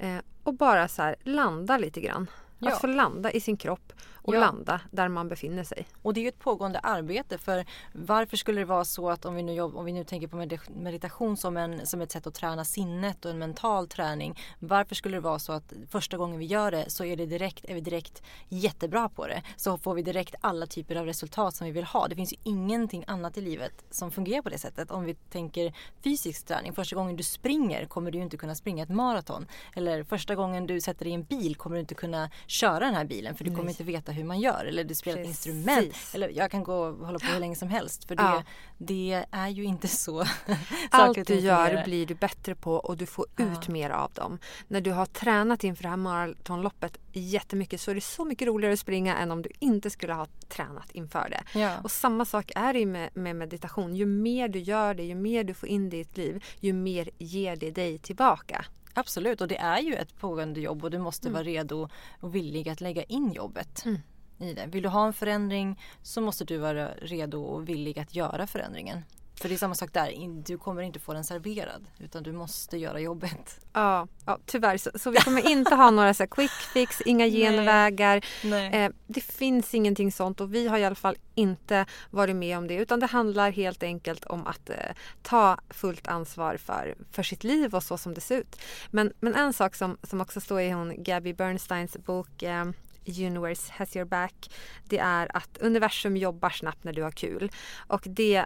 [0.03, 2.27] Eh, och bara så här landa lite grann.
[2.59, 2.71] Ja.
[2.71, 4.39] Att få landa i sin kropp och Ja.
[4.39, 5.85] landa där man befinner sig.
[6.01, 9.35] Och det är ju ett pågående arbete för varför skulle det vara så att om
[9.35, 12.27] vi nu, jobb, om vi nu tänker på medit- meditation som, en, som ett sätt
[12.27, 14.39] att träna sinnet och en mental träning.
[14.59, 17.65] Varför skulle det vara så att första gången vi gör det så är, det direkt,
[17.65, 19.41] är vi direkt jättebra på det.
[19.55, 22.07] Så får vi direkt alla typer av resultat som vi vill ha.
[22.07, 24.91] Det finns ju ingenting annat i livet som fungerar på det sättet.
[24.91, 26.73] Om vi tänker fysisk träning.
[26.73, 29.45] Första gången du springer kommer du inte kunna springa ett maraton.
[29.75, 32.95] Eller första gången du sätter dig i en bil kommer du inte kunna köra den
[32.95, 34.65] här bilen för du kommer inte veta hur man gör.
[34.65, 35.95] Eller du spelar ett instrument.
[36.13, 38.07] Eller jag kan gå och hålla på hur länge som helst.
[38.07, 38.43] För det, Ja.
[38.77, 40.25] det är ju inte så
[40.89, 43.43] Allt du gör blir du bättre på och du får Ja.
[43.51, 44.39] ut mer av dem.
[44.67, 48.73] När du har tränat inför det här maratonloppet jättemycket så är det så mycket roligare
[48.73, 51.59] att springa än om du inte skulle ha tränat inför det.
[51.59, 51.77] Ja.
[51.83, 53.95] Och samma sak är det med, med meditation.
[53.95, 56.73] Ju mer du gör det, ju mer du får in det i ditt liv, ju
[56.73, 58.65] mer ger det dig tillbaka.
[58.93, 62.69] Absolut och det är ju ett pågående jobb och du måste vara redo och villig
[62.69, 63.85] att lägga in jobbet.
[63.85, 63.99] Mm.
[64.37, 64.65] I det.
[64.65, 69.03] Vill du ha en förändring så måste du vara redo och villig att göra förändringen.
[69.43, 72.77] För det är samma sak där, du kommer inte få den serverad utan du måste
[72.77, 73.59] göra jobbet.
[73.73, 74.77] Ja, ja tyvärr.
[74.77, 78.25] Så, så vi kommer inte ha några så quick fix, inga genvägar.
[78.43, 78.73] Nej.
[78.73, 82.67] Eh, det finns ingenting sånt och vi har i alla fall inte varit med om
[82.67, 84.75] det utan det handlar helt enkelt om att eh,
[85.21, 88.61] ta fullt ansvar för, för sitt liv och så som det ser ut.
[88.91, 92.65] Men, men en sak som, som också står i hon Gabby Bernsteins bok eh,
[93.07, 94.49] Universe has your back
[94.83, 97.51] det är att universum jobbar snabbt när du har kul
[97.87, 98.45] och det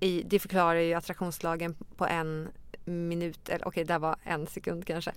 [0.00, 2.48] i, det förklarar ju attraktionslagen på en
[2.84, 5.12] minut, eller okej, okay, det var en sekund kanske.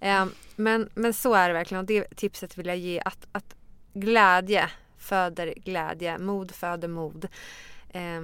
[0.00, 3.54] Eh, men, men så är det verkligen och det tipset vill jag ge att, att
[3.94, 7.28] glädje föder glädje, mod föder mod.
[7.90, 8.20] Eh,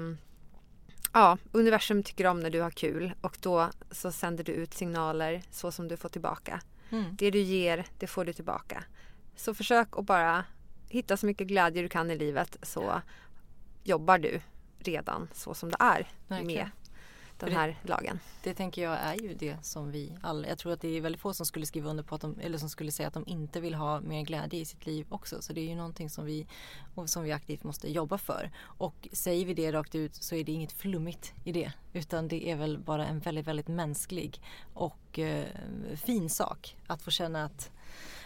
[1.12, 5.42] ja, universum tycker om när du har kul och då så sänder du ut signaler
[5.50, 6.60] så som du får tillbaka.
[6.90, 7.16] Mm.
[7.18, 8.84] Det du ger, det får du tillbaka.
[9.36, 10.44] Så försök att bara
[10.88, 13.02] hitta så mycket glädje du kan i livet så
[13.84, 14.40] jobbar du
[14.80, 16.46] redan så som det är Verkligen.
[16.46, 16.70] med
[17.40, 18.20] den här det, lagen.
[18.42, 21.20] Det tänker jag är ju det som vi alla, jag tror att det är väldigt
[21.20, 23.60] få som skulle skriva under på att de, eller som skulle säga att de inte
[23.60, 25.42] vill ha mer glädje i sitt liv också.
[25.42, 26.46] Så det är ju någonting som vi,
[27.06, 28.50] som vi aktivt måste jobba för.
[28.60, 31.72] Och säger vi det rakt ut så är det inget flummigt i det.
[31.92, 34.42] Utan det är väl bara en väldigt, väldigt mänsklig
[34.74, 35.46] och eh,
[35.96, 37.70] fin sak att få känna att,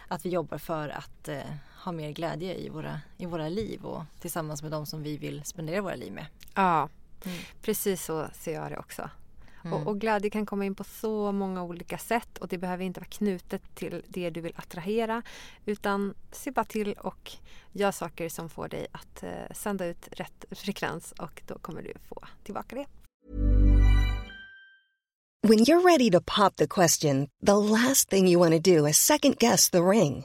[0.08, 1.42] att vi jobbar för att eh,
[1.84, 5.44] ha mer glädje i våra, i våra liv och tillsammans med de som vi vill
[5.44, 6.26] spendera våra liv med.
[6.54, 6.88] Ja,
[7.24, 7.38] mm.
[7.62, 9.10] precis så ser jag det också.
[9.64, 9.72] Mm.
[9.72, 13.00] Och, och, glädje kan komma in på så många olika sätt och det behöver inte
[13.00, 15.22] vara knutet till det du vill attrahera
[15.64, 17.32] utan se bara till och
[17.72, 21.92] gör saker som får dig att eh, sända ut rätt frekvens och då kommer du
[22.08, 22.86] få tillbaka det.
[25.48, 28.96] When you're ready to pop the question, the last thing you want to do is
[28.96, 30.24] second guess the ring.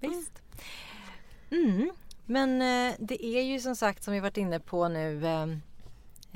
[0.00, 0.42] visst.
[1.50, 1.90] Mm.
[2.26, 5.46] Men eh, det är ju som sagt som vi varit inne på nu eh,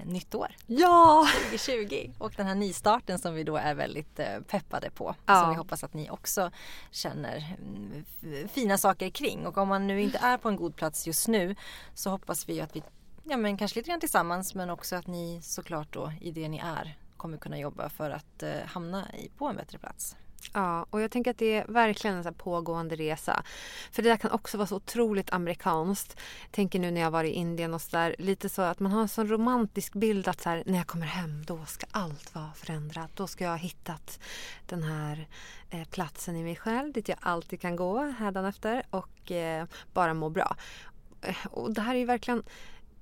[0.04, 0.56] nytt år.
[0.66, 1.26] Ja!
[1.40, 5.14] 2020 och den här nystarten som vi då är väldigt eh, peppade på.
[5.26, 5.40] Ja.
[5.40, 6.50] Som vi hoppas att ni också
[6.90, 8.04] känner mm,
[8.48, 9.46] fina saker kring.
[9.46, 11.56] Och om man nu inte är på en god plats just nu
[11.94, 12.82] så hoppas vi att vi,
[13.24, 16.58] ja men kanske lite grann tillsammans men också att ni såklart då i det ni
[16.58, 20.16] är kommer kunna jobba för att hamna i, på en bättre plats.
[20.52, 23.42] Ja, och jag tänker att det är verkligen en så pågående resa.
[23.90, 26.16] För det där kan också vara så otroligt amerikanskt.
[26.42, 29.02] Jag tänker nu när jag var i Indien och sådär, lite så att man har
[29.02, 32.52] en sån romantisk bild att så här, när jag kommer hem då ska allt vara
[32.54, 33.10] förändrat.
[33.14, 34.20] Då ska jag ha hittat
[34.66, 35.28] den här
[35.70, 40.28] eh, platsen i mig själv dit jag alltid kan gå hädanefter och eh, bara må
[40.30, 40.56] bra.
[41.22, 42.42] Eh, och det här är ju verkligen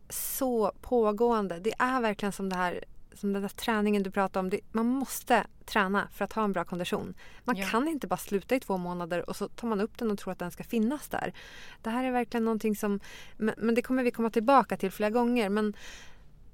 [0.08, 1.58] så pågående.
[1.58, 4.50] Det är verkligen som det här som den där träningen du pratade om.
[4.50, 7.14] Det, man måste träna för att ha en bra kondition.
[7.44, 7.66] Man ja.
[7.66, 10.32] kan inte bara sluta i två månader och så tar man upp den och tror
[10.32, 11.32] att den ska finnas där.
[11.82, 13.00] Det här är verkligen någonting som,
[13.36, 15.48] men, men det kommer vi komma tillbaka till flera gånger.
[15.48, 15.74] Men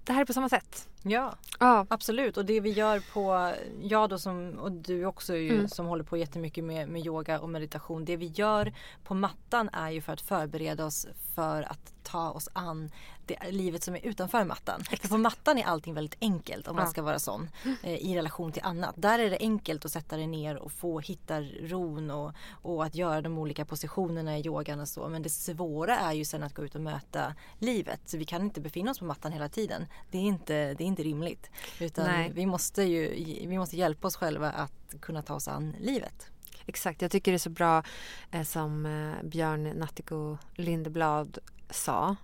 [0.05, 0.89] det här är på samma sätt.
[1.09, 2.37] Ja, ja, absolut.
[2.37, 5.69] Och det vi gör på, jag då som, och du också ju, mm.
[5.69, 8.05] som håller på jättemycket med, med yoga och meditation.
[8.05, 8.73] Det vi gör
[9.05, 12.91] på mattan är ju för att förbereda oss för att ta oss an
[13.27, 14.81] det livet som är utanför mattan.
[14.81, 15.03] Exakt.
[15.03, 17.51] För på mattan är allting väldigt enkelt om man ska vara sån
[17.83, 18.95] eh, i relation till annat.
[18.97, 22.95] Där är det enkelt att sätta dig ner och få hitta ron och, och att
[22.95, 25.09] göra de olika positionerna i yogan och så.
[25.09, 28.01] Men det svåra är ju sen att gå ut och möta livet.
[28.05, 29.87] Så vi kan inte befinna oss på mattan hela tiden.
[30.11, 31.51] Det är inte, det är inte rimligt.
[31.81, 33.09] Utan vi måste ju
[33.49, 36.31] vi måste hjälpa oss själva att kunna ta oss an livet.
[36.67, 37.83] Exakt, jag tycker det är så bra
[38.31, 41.39] eh, som eh, Björn Nattiko Lindeblad
[41.71, 42.17] sa.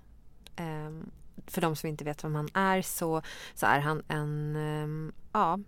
[0.57, 0.91] Eh,
[1.47, 3.23] för de som inte vet vem han är så,
[3.55, 4.57] så är han en...
[4.57, 5.59] Eh, ja,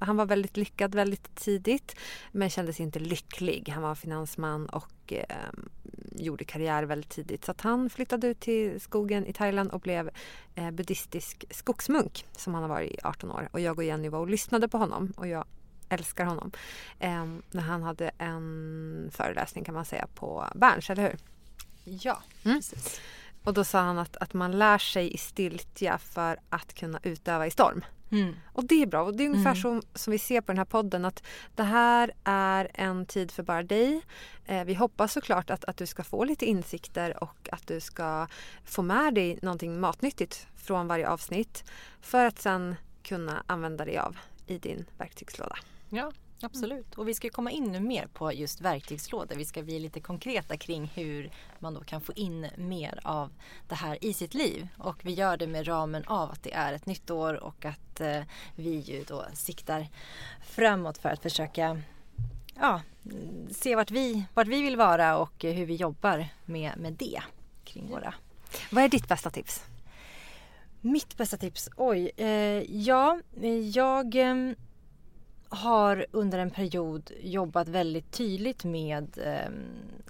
[0.00, 1.96] han var väldigt lyckad väldigt tidigt
[2.32, 3.68] men kändes inte lycklig.
[3.68, 5.68] Han var finansman och ehm,
[6.12, 7.44] gjorde karriär väldigt tidigt.
[7.44, 10.10] Så han flyttade ut till skogen i Thailand och blev
[10.54, 13.48] eh, buddhistisk skogsmunk som han har varit i 18 år.
[13.52, 15.44] Och jag och Jenny var och lyssnade på honom och jag
[15.88, 16.52] älskar honom.
[16.98, 21.16] Eh, när han hade en föreläsning kan man säga på Berns, eller hur?
[21.84, 22.56] Ja, mm.
[22.56, 23.00] precis.
[23.44, 27.46] Och då sa han att, att man lär sig i stiltja för att kunna utöva
[27.46, 27.84] i storm.
[28.12, 28.34] Mm.
[28.52, 29.02] Och det är bra.
[29.02, 29.62] Och det är ungefär mm.
[29.62, 31.22] som, som vi ser på den här podden att
[31.54, 34.02] det här är en tid för bara dig.
[34.46, 38.26] Eh, vi hoppas såklart att, att du ska få lite insikter och att du ska
[38.64, 41.64] få med dig någonting matnyttigt från varje avsnitt
[42.00, 45.56] för att sen kunna använda dig av i din verktygslåda.
[45.88, 46.12] Ja,
[46.42, 46.94] absolut.
[46.94, 49.36] Och vi ska komma in nu mer på just verktygslådor.
[49.36, 53.32] Vi ska bli lite konkreta kring hur man då kan få in mer av
[53.68, 54.68] det här i sitt liv.
[54.78, 58.00] Och vi gör det med ramen av att det är ett nytt år och att
[58.00, 58.22] eh,
[58.56, 59.86] vi ju då siktar
[60.42, 61.80] framåt för att försöka
[62.54, 62.80] ja,
[63.50, 67.22] se vart vi, vart vi vill vara och hur vi jobbar med, med det
[67.64, 68.14] kring våra
[68.70, 69.64] Vad är ditt bästa tips?
[70.80, 71.68] Mitt bästa tips?
[71.76, 72.10] Oj.
[72.16, 73.20] Eh, ja,
[73.72, 74.52] jag eh,
[75.50, 79.52] har under en period jobbat väldigt tydligt med eh,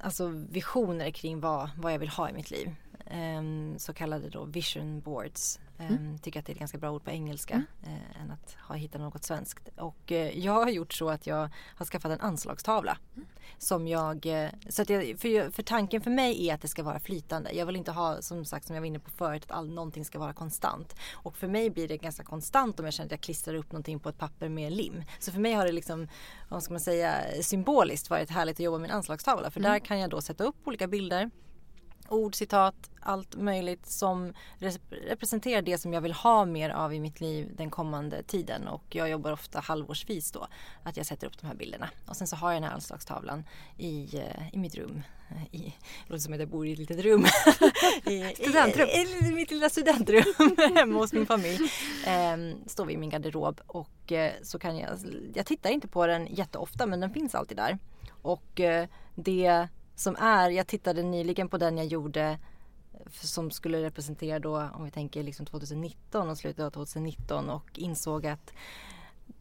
[0.01, 2.75] alltså visioner kring vad, vad jag vill ha i mitt liv.
[3.07, 3.43] Eh,
[3.77, 5.59] så kallade då vision boards.
[5.89, 6.19] Mm.
[6.19, 7.67] Tycker att det är ett ganska bra ord på engelska mm.
[7.83, 9.69] eh, än att ha hittat något svenskt.
[9.77, 12.99] Och eh, jag har gjort så att jag har skaffat en anslagstavla.
[13.17, 13.29] Mm.
[13.59, 16.83] Som jag, eh, så att jag, för, för tanken för mig är att det ska
[16.83, 17.53] vara flytande.
[17.53, 20.05] Jag vill inte ha som sagt som jag var inne på förut att all, någonting
[20.05, 20.97] ska vara konstant.
[21.13, 24.01] Och för mig blir det ganska konstant om jag känner att jag klistrar upp någonting
[24.01, 25.05] på ett papper med lim.
[25.19, 26.09] Så för mig har det liksom,
[26.49, 29.51] vad ska man säga, symboliskt varit härligt att jobba med en anslagstavla.
[29.51, 29.73] För mm.
[29.73, 31.31] där kan jag då sätta upp olika bilder
[32.13, 34.33] ord, citat, allt möjligt som
[35.09, 38.85] representerar det som jag vill ha mer av i mitt liv den kommande tiden och
[38.89, 40.47] jag jobbar ofta halvårsvis då
[40.83, 43.45] att jag sätter upp de här bilderna och sen så har jag den här anslagstavlan
[43.79, 45.03] i, eh, i mitt rum
[45.51, 47.25] i, det låter som att jag bor i ett litet rum.
[48.05, 48.89] I, studentrum?
[48.89, 50.25] I, i, mitt lilla studentrum
[50.75, 51.73] hemma hos min familj.
[52.07, 54.91] Ehm, står vi i min garderob och eh, så kan jag,
[55.35, 57.79] jag tittar inte på den jätteofta men den finns alltid där.
[58.23, 59.69] Och eh, det
[60.01, 62.39] som är, jag tittade nyligen på den jag gjorde
[63.11, 68.27] som skulle representera då om vi tänker liksom 2019 och slutet av 2019 och insåg
[68.27, 68.53] att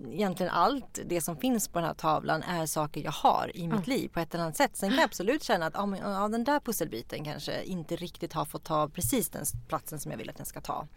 [0.07, 3.73] egentligen allt det som finns på den här tavlan är saker jag har i mitt
[3.73, 3.83] mm.
[3.85, 4.71] liv på ett eller annat sätt.
[4.73, 8.33] Sen kan jag absolut känna att ja, men, ja, den där pusselbiten kanske inte riktigt
[8.33, 10.87] har fått ta precis den platsen som jag vill att den ska ta.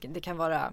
[0.00, 0.72] Det kan vara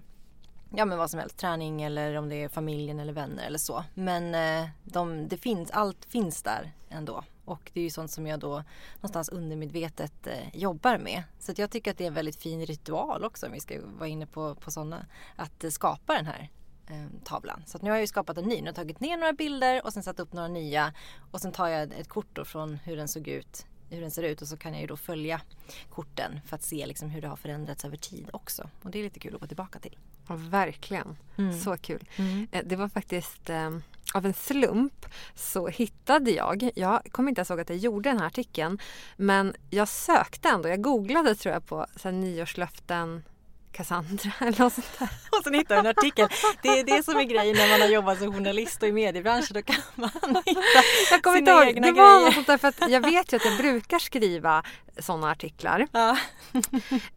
[0.74, 3.84] ja men vad som helst, träning eller om det är familjen eller vänner eller så.
[3.94, 7.24] Men eh, de, det finns, allt finns där ändå.
[7.44, 8.64] Och det är ju sånt som jag då
[8.94, 11.22] någonstans undermedvetet eh, jobbar med.
[11.38, 14.08] Så jag tycker att det är en väldigt fin ritual också om vi ska vara
[14.08, 15.06] inne på, på sådana.
[15.36, 16.50] Att eh, skapa den här
[16.86, 17.62] eh, tavlan.
[17.66, 18.56] Så nu har jag ju skapat en ny.
[18.56, 20.92] Nu har jag tagit ner några bilder och sen satt upp några nya.
[21.30, 24.22] Och sen tar jag ett kort då från hur den såg ut hur den ser
[24.22, 25.40] ut och så kan jag ju då följa
[25.90, 28.68] korten för att se liksom hur det har förändrats över tid också.
[28.82, 29.98] Och det är lite kul att gå tillbaka till.
[30.28, 31.16] Ja, verkligen.
[31.38, 31.60] Mm.
[31.60, 32.08] Så kul.
[32.16, 32.48] Mm.
[32.52, 33.70] Eh, det var faktiskt eh,
[34.14, 38.18] av en slump så hittade jag, jag kommer inte ens ihåg att jag gjorde den
[38.18, 38.78] här artikeln,
[39.16, 43.22] men jag sökte ändå, jag googlade tror jag på så här, nyårslöften
[43.72, 45.08] Cassandra eller något sånt där.
[45.38, 46.28] Och sen hittar du en artikel.
[46.62, 49.54] Det är det som är grejen när man har jobbat som journalist och i mediebranschen.
[49.54, 50.10] Då kan man
[50.46, 50.60] hitta
[51.10, 51.66] jag kommer sina inte ihåg.
[51.68, 52.12] egna det grejer.
[52.14, 54.62] var något sånt där för att jag vet ju att jag brukar skriva
[54.98, 55.86] sådana artiklar.
[55.92, 56.16] Ja.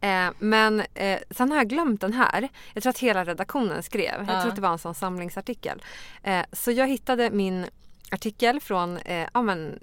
[0.00, 2.48] eh, men eh, sen har jag glömt den här.
[2.74, 4.14] Jag tror att hela redaktionen skrev.
[4.26, 4.40] Jag Ja.
[4.40, 5.82] tror att det var en sån samlingsartikel.
[6.22, 7.66] Eh, så jag hittade min
[8.10, 9.78] artikel från eh, ja, men,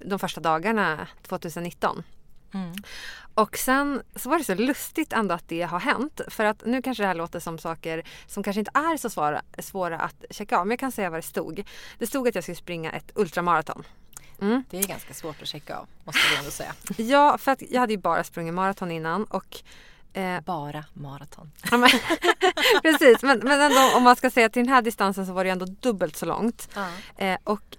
[0.00, 2.02] de första dagarna 2019.
[2.54, 2.72] Mm.
[3.34, 6.20] Och sen så var det så lustigt ändå att det har hänt.
[6.28, 9.42] För att nu kanske det här låter som saker som kanske inte är så svåra,
[9.58, 10.66] svåra att checka av.
[10.66, 11.64] Men jag kan säga vad det stod.
[11.98, 13.84] Det stod att jag skulle springa ett ultramaraton.
[14.40, 14.64] Mm.
[14.70, 16.74] Det är ganska svårt att checka av måste vi ändå säga.
[16.96, 19.56] Ja, för att jag hade ju bara sprungit maraton innan och
[20.12, 21.50] eh, Bara maraton.
[22.82, 25.50] Precis, men, men ändå om man ska säga till den här distansen så var det
[25.50, 26.68] ändå dubbelt så långt.
[26.74, 26.88] Ja.
[27.24, 27.76] Eh, och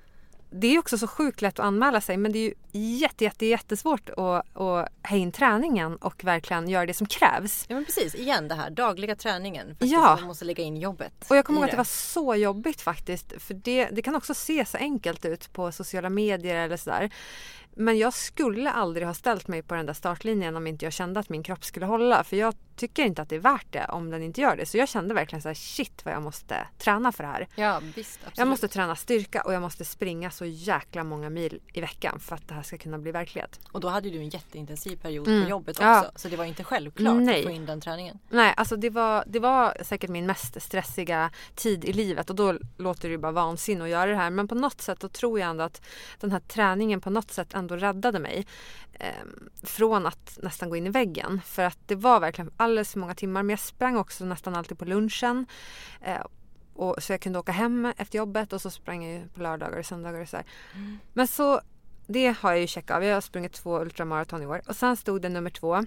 [0.54, 2.54] det är också så sjukt lätt att anmäla sig men det är ju
[2.98, 7.66] jätte, jätte, jättesvårt att, att ha in träningen och verkligen göra det som krävs.
[7.68, 9.78] Ja men precis, igen det här dagliga träningen.
[9.80, 10.16] Ja.
[10.20, 11.14] Man måste lägga in jobbet.
[11.28, 13.34] Och jag kommer ihåg att det var så jobbigt faktiskt.
[13.38, 17.10] För det, det kan också se så enkelt ut på sociala medier eller sådär.
[17.76, 21.20] Men jag skulle aldrig ha ställt mig på den där startlinjen om inte jag kände
[21.20, 22.24] att min kropp skulle hålla.
[22.24, 24.66] För jag tycker inte att det är värt det om den inte gör det.
[24.66, 27.48] Så jag kände verkligen så här, shit vad jag måste träna för det här.
[27.56, 28.38] Ja visst, absolut.
[28.38, 32.36] Jag måste träna styrka och jag måste springa så jäkla många mil i veckan för
[32.36, 33.60] att det här ska kunna bli verklighet.
[33.72, 35.44] Och då hade du en jätteintensiv period Mm.
[35.44, 35.84] på jobbet också.
[35.84, 36.12] Ja.
[36.16, 37.40] Så det var inte självklart Nej.
[37.40, 38.20] att få in den träningen.
[38.30, 42.58] Nej, alltså det var, det var säkert min mest stressiga tid i livet och då
[42.78, 44.30] låter det ju bara vansinne att göra det här.
[44.30, 45.82] Men på något sätt då tror jag ändå att
[46.20, 48.46] den här träningen på något sätt ändå räddade mig
[48.94, 49.26] eh,
[49.64, 51.42] från att nästan gå in i väggen.
[51.46, 53.44] För att det var verkligen alldeles för många timmar.
[53.44, 55.46] Men jag sprang också nästan alltid på lunchen.
[56.02, 56.26] Eh,
[56.74, 59.86] och, så jag kunde åka hem efter jobbet och så sprang jag på lördagar och
[59.86, 60.46] söndagar och så här.
[61.14, 61.62] Men så
[62.08, 63.04] det har jag ju checkat av.
[63.04, 64.62] Jag har sprungit två ultramaraton i år.
[64.68, 65.86] Och sen stod det nummer två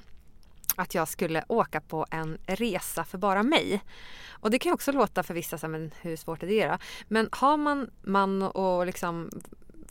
[0.76, 3.82] att jag skulle åka på en resa för bara mig.
[4.30, 6.78] Och det kan ju också låta för vissa men hur svårt är det då?
[7.08, 9.30] Men har man man och liksom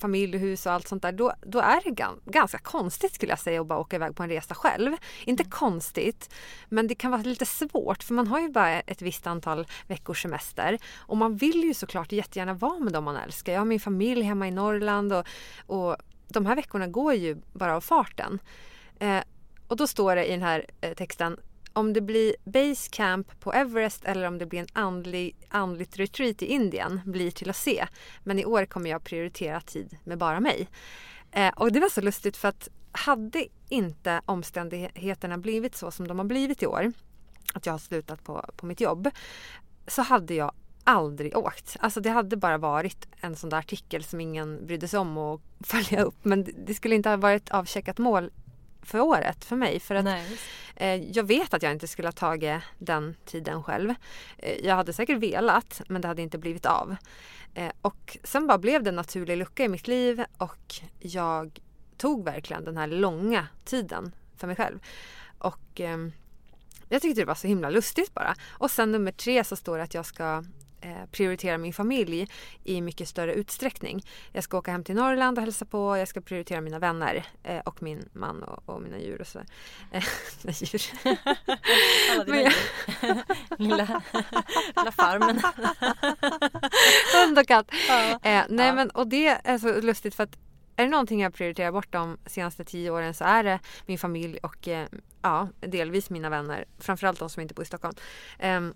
[0.03, 3.39] familj och hus och allt sånt där, då, då är det ganska konstigt skulle jag
[3.39, 4.91] säga att bara åka iväg på en resa själv.
[5.25, 5.51] Inte mm.
[5.51, 6.33] konstigt,
[6.69, 10.21] men det kan vara lite svårt för man har ju bara ett visst antal veckors
[10.21, 10.77] semester
[11.07, 13.53] och man vill ju såklart jättegärna vara med dem man älskar.
[13.53, 15.25] Jag har min familj hemma i Norrland och,
[15.67, 15.97] och
[16.27, 18.39] de här veckorna går ju bara av farten.
[18.99, 19.21] Eh,
[19.67, 21.37] och då står det i den här eh, texten
[21.73, 26.41] om det blir base camp på Everest eller om det blir en andlig, andligt retreat
[26.41, 27.87] i Indien blir till att se.
[28.23, 30.67] Men i år kommer jag prioritera tid med bara mig.
[31.31, 36.19] Eh, och det var så lustigt för att hade inte omständigheterna blivit så som de
[36.19, 36.91] har blivit i år,
[37.53, 39.09] att jag har slutat på, på mitt jobb,
[39.87, 40.51] så hade jag
[40.83, 41.77] aldrig åkt.
[41.79, 45.41] Alltså det hade bara varit en sån där artikel som ingen brydde sig om att
[45.67, 46.25] följa upp.
[46.25, 48.31] Men det skulle inte ha varit avcheckat mål
[48.83, 49.79] för året för mig.
[49.79, 50.05] För att
[50.75, 53.93] eh, jag vet att jag inte skulle ha tagit den tiden själv.
[54.37, 56.95] Eh, jag hade säkert velat men det hade inte blivit av.
[57.53, 61.59] Eh, och sen bara blev det en naturlig lucka i mitt liv och jag
[61.97, 64.79] tog verkligen den här långa tiden för mig själv.
[65.37, 65.97] Och eh,
[66.89, 68.35] jag tyckte det var så himla lustigt bara.
[68.49, 70.43] Och sen nummer tre så står det att jag ska
[71.11, 72.27] prioritera min familj
[72.63, 74.05] i mycket större utsträckning.
[74.31, 75.97] Jag ska åka hem till Norrland och hälsa på.
[75.97, 79.47] Jag ska prioritera mina vänner eh, och min man och, och mina djur och sådär.
[79.91, 80.03] Eh,
[80.47, 80.81] djur.
[82.11, 82.53] Alla dina djur.
[83.57, 84.01] lilla,
[84.75, 85.41] lilla farmen.
[87.15, 87.67] Hund och katt.
[87.87, 88.09] Ja.
[88.11, 88.73] Eh, nej ja.
[88.73, 90.37] men och det är så lustigt för att
[90.75, 94.37] är det någonting jag prioriterar bort de senaste tio åren så är det min familj
[94.37, 94.87] och eh,
[95.21, 96.65] ja, delvis mina vänner.
[96.79, 97.95] Framförallt de som inte bor i Stockholm.
[98.43, 98.73] Um,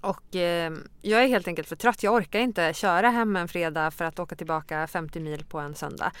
[0.00, 0.72] och eh,
[1.02, 2.02] jag är helt enkelt för trött.
[2.02, 5.74] Jag orkar inte köra hem en fredag för att åka tillbaka 50 mil på en
[5.74, 6.12] söndag.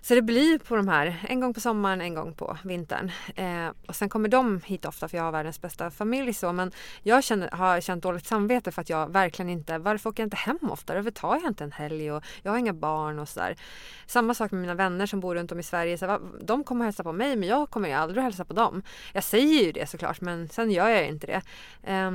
[0.00, 3.10] Så det blir på de här, en gång på sommaren, en gång på vintern.
[3.36, 6.52] Eh, och sen kommer de hit ofta för jag har världens bästa familj så.
[6.52, 6.72] Men
[7.02, 10.36] jag känner, har känt dåligt samvete för att jag verkligen inte, varför åker jag inte
[10.36, 10.98] hem oftare?
[10.98, 12.12] Varför tar jag inte en helg?
[12.12, 13.56] Och jag har inga barn och sådär.
[14.06, 15.98] Samma sak med mina vänner som bor runt om i Sverige.
[15.98, 18.82] Så, de kommer hälsa på mig men jag kommer ju aldrig hälsa på dem.
[19.12, 21.42] Jag säger ju det såklart men sen gör jag inte det.
[21.92, 22.10] Eh,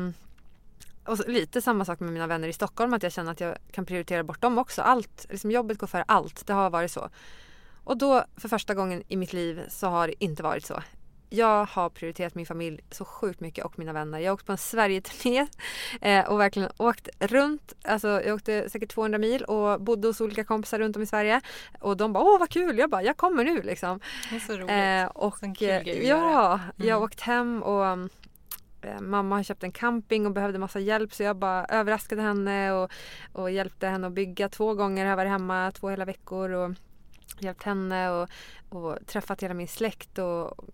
[1.05, 3.85] och lite samma sak med mina vänner i Stockholm, att jag känner att jag kan
[3.85, 4.81] prioritera bort dem också.
[4.81, 6.47] Allt, liksom jobbet går före allt.
[6.47, 7.09] Det har varit så.
[7.83, 10.83] Och då för första gången i mitt liv så har det inte varit så.
[11.29, 14.19] Jag har prioriterat min familj så sjukt mycket och mina vänner.
[14.19, 15.47] Jag har åkt på en Sverigeturné
[16.01, 17.73] eh, och verkligen åkt runt.
[17.83, 21.41] Alltså jag åkte säkert 200 mil och bodde hos olika kompisar runt om i Sverige.
[21.79, 22.77] Och de bara åh vad kul!
[22.77, 23.99] Jag bara jag kommer nu liksom.
[24.29, 24.69] Det är så roligt.
[24.69, 25.37] Eh, och,
[26.07, 26.87] ja, mm.
[26.87, 27.97] jag har åkt hem och Eh,
[28.85, 32.71] Eh, mamma har köpt en camping och behövde massa hjälp så jag bara överraskade henne
[32.71, 32.91] och,
[33.33, 35.03] och hjälpte henne att bygga två gånger.
[35.03, 36.75] Jag har varit hemma två hela veckor och
[37.39, 38.29] hjälpt henne och,
[38.69, 40.65] och träffat hela min släkt och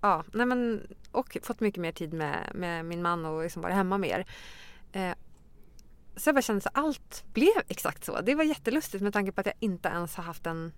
[0.00, 3.74] ja, nej men, och fått mycket mer tid med, med min man och liksom varit
[3.74, 4.26] hemma mer.
[4.92, 5.14] Eh,
[6.16, 8.20] så jag bara kände att allt blev exakt så.
[8.20, 10.72] Det var jättelustigt med tanke på att jag inte ens har haft en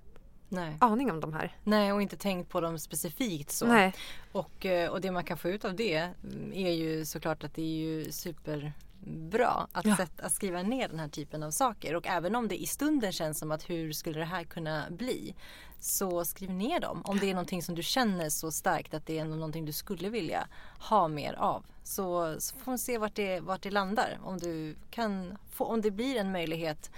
[0.49, 0.77] Nej.
[0.81, 1.57] aning om de här.
[1.65, 3.67] Nej och inte tänkt på dem specifikt så.
[3.67, 3.95] Nej.
[4.33, 7.55] Och, eh, och det man kan få ut av det mm, är ju såklart att
[7.55, 9.97] det är ju superbra att, ja.
[9.97, 11.95] sätta, att skriva ner den här typen av saker.
[11.97, 15.35] Och även om det i stunden känns som att hur skulle det här kunna bli?
[15.81, 17.03] Så skriv ner dem.
[17.05, 20.09] Om det är någonting som du känner så starkt att det är någonting du skulle
[20.09, 21.65] vilja ha mer av.
[21.83, 24.19] Så, så får man se vart det, vart det landar.
[24.23, 26.91] Om, du kan få, om det blir en möjlighet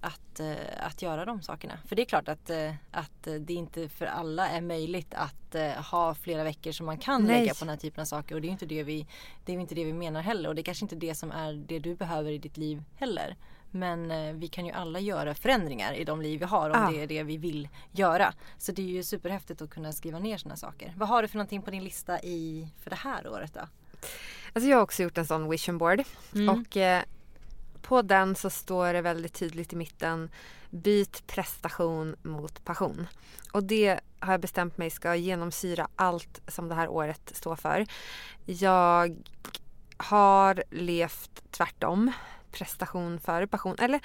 [0.00, 1.78] att, eh, att göra de sakerna.
[1.86, 5.70] För det är klart att, eh, att det inte för alla är möjligt att eh,
[5.70, 7.40] ha flera veckor som man kan Nej.
[7.40, 8.34] lägga på den här typen av saker.
[8.34, 9.06] Och det är inte det, vi,
[9.44, 10.48] det är inte det vi menar heller.
[10.48, 13.36] Och det är kanske inte det som är det du behöver i ditt liv heller.
[13.72, 16.90] Men vi kan ju alla göra förändringar i de liv vi har om ja.
[16.90, 18.34] det är det vi vill göra.
[18.58, 20.94] Så det är ju superhäftigt att kunna skriva ner sådana saker.
[20.96, 23.60] Vad har du för någonting på din lista i, för det här året då?
[24.52, 26.02] Alltså jag har också gjort en sån vision board.
[26.34, 26.48] Mm.
[26.48, 26.76] Och
[27.82, 30.30] på den så står det väldigt tydligt i mitten
[30.70, 33.06] Byt prestation mot passion.
[33.52, 37.86] Och det har jag bestämt mig ska genomsyra allt som det här året står för.
[38.44, 39.16] Jag
[39.96, 42.12] har levt tvärtom
[42.52, 43.76] prestation före passion.
[43.78, 44.00] Eller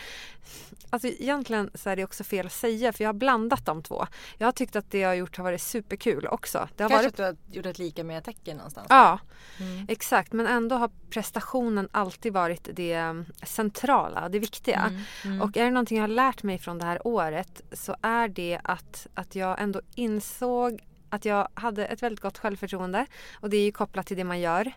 [0.89, 4.07] alltså egentligen så är det också fel att säga för jag har blandat de två.
[4.37, 6.69] Jag har tyckt att det jag har gjort har varit superkul också.
[6.75, 7.19] Det har Kanske varit...
[7.19, 8.87] att du har gjort ett lika med tecken någonstans?
[8.89, 9.19] Ja,
[9.59, 9.85] mm.
[9.89, 10.33] exakt.
[10.33, 14.79] Men ändå har prestationen alltid varit det mm, centrala, det viktiga.
[14.79, 15.01] Mm.
[15.25, 15.41] Mm.
[15.41, 18.59] Och är det någonting jag har lärt mig från det här året så är det
[18.63, 23.63] att, att jag ändå insåg att jag hade ett väldigt gott självförtroende och det är
[23.63, 24.73] ju kopplat till det man gör.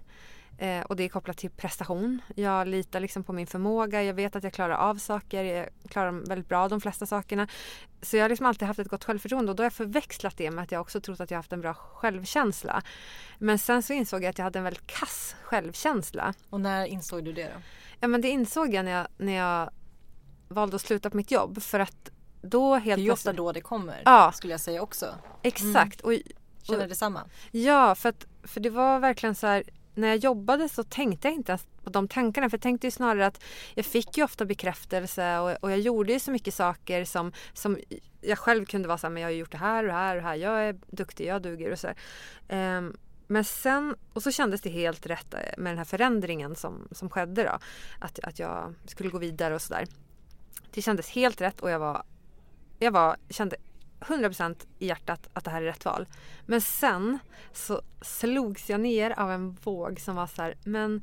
[0.59, 2.21] Eh, och det är kopplat till prestation.
[2.37, 4.03] Jag litar liksom på min förmåga.
[4.03, 5.45] Jag vet att jag klarar av saker.
[5.45, 7.49] Jag klarar väldigt bra de flesta sakerna.
[8.03, 10.51] Så jag har liksom alltid haft ett gott självförtroende och då har jag förväxlat det
[10.51, 12.83] med att jag också trott att jag haft en bra självkänsla.
[13.39, 16.35] Men sen så insåg jag att jag hade en väldigt kass självkänsla.
[16.51, 17.61] Och när insåg du det då?
[18.01, 19.71] Ja men det insåg jag när jag, när jag
[20.49, 22.11] valde att sluta på mitt jobb för att
[22.43, 24.33] då Det helt är ju ofta då det kommer Ja.
[24.35, 25.15] skulle jag säga också.
[25.43, 26.01] Exakt.
[26.01, 26.13] Och,
[26.63, 27.21] Känner och, detsamma?
[27.51, 29.63] ja, för, att, för det var verkligen så här.
[29.99, 32.51] När jag jobbade så tänkte jag inte ens på de tankarna.
[32.51, 33.45] För jag tänkte ju snarare att
[33.75, 37.79] jag fick ju ofta bekräftelse och, och jag gjorde ju så mycket saker som, som
[38.21, 39.95] jag själv kunde vara så här, men jag har ju gjort det här och det
[39.95, 40.35] här och det här.
[40.35, 41.97] Jag är duktig, jag duger och så här.
[42.49, 42.97] Ehm,
[43.27, 47.11] men sen, och så kändes det helt rätt eh, med den här förändringen som, som
[47.11, 47.59] skedde då.
[47.99, 49.87] Att, att jag skulle gå vidare och sådär.
[50.71, 52.03] Det kändes helt rätt och jag var,
[52.79, 53.57] jag var, kände
[54.01, 56.07] 100% i hjärtat att det här är rätt val.
[56.47, 57.19] Men sen
[57.53, 61.03] så slogs jag ner av en våg som var så här, men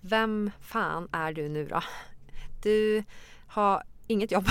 [0.00, 1.82] vem fan är du nu då?
[2.62, 3.04] Du
[3.46, 4.46] har inget jobb.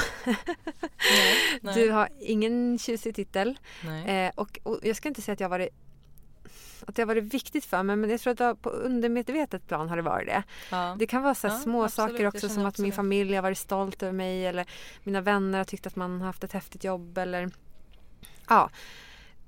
[1.61, 1.73] Nej.
[1.75, 3.57] Du har ingen tjusig titel.
[3.85, 4.25] Nej.
[4.27, 5.69] Eh, och, och jag ska inte säga att jag varit
[6.87, 9.89] att det har varit viktigt för mig men jag tror att har- på undermedvetet plan
[9.89, 10.43] har det varit det.
[10.71, 10.95] Ja.
[10.99, 13.41] Det kan vara så Ja, små absolut, saker jag också som att min familj har
[13.41, 14.65] varit stolt över mig eller
[15.03, 17.51] mina vänner har tyckt att man har haft ett häftigt jobb eller
[18.49, 18.69] ja.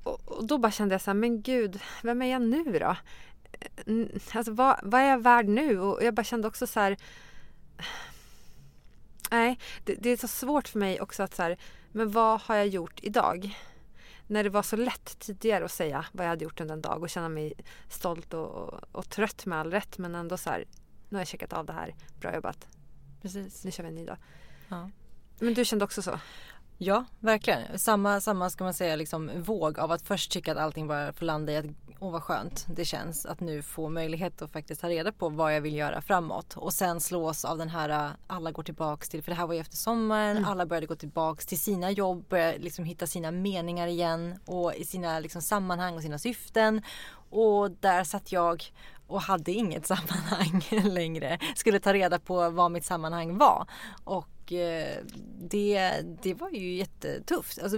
[0.03, 2.95] Och, då bara kände jag så här, men gud, vem är jag nu då?
[4.31, 5.79] Alltså vad, vad är jag värd nu?
[5.79, 6.97] Och jag bara kände också så här
[9.31, 11.57] Nej, det, det är så svårt för mig också att så här,
[11.91, 13.59] men vad har jag gjort idag?
[14.27, 17.01] När det var så lätt tidigare att säga vad jag hade gjort under en dag
[17.01, 17.53] och känna mig
[17.89, 20.65] stolt och, och, och trött med all rätt men ändå så här,
[21.09, 22.67] nu har jag checkat av det här, bra jobbat,
[23.21, 23.63] Precis.
[23.63, 24.17] nu kör vi en ny dag.
[24.67, 24.89] Ja.
[25.39, 26.19] Men du kände också så?
[26.77, 27.79] Ja, verkligen.
[27.79, 31.25] Samma, samma ska man säga liksom våg av att först tycka att allting bara får
[31.25, 31.65] landa i att
[31.99, 35.55] åh vad skönt det känns att nu få möjlighet att faktiskt ta reda på vad
[35.55, 39.23] jag vill göra framåt och sen slås av den här äh, alla går tillbaks till,
[39.23, 42.57] för det här var ju efter sommaren, alla började gå tillbaks till sina jobb, började
[42.57, 46.81] liksom hitta sina meningar igen och i sina liksom sammanhang och sina syften
[47.29, 48.63] och där satt jag
[49.07, 50.61] och hade inget sammanhang
[50.93, 51.39] längre.
[51.55, 53.67] Skulle ta reda på vad mitt sammanhang var.
[54.03, 55.03] Och Eh,
[55.39, 57.59] det, det var ju jättetufft.
[57.63, 57.77] Alltså,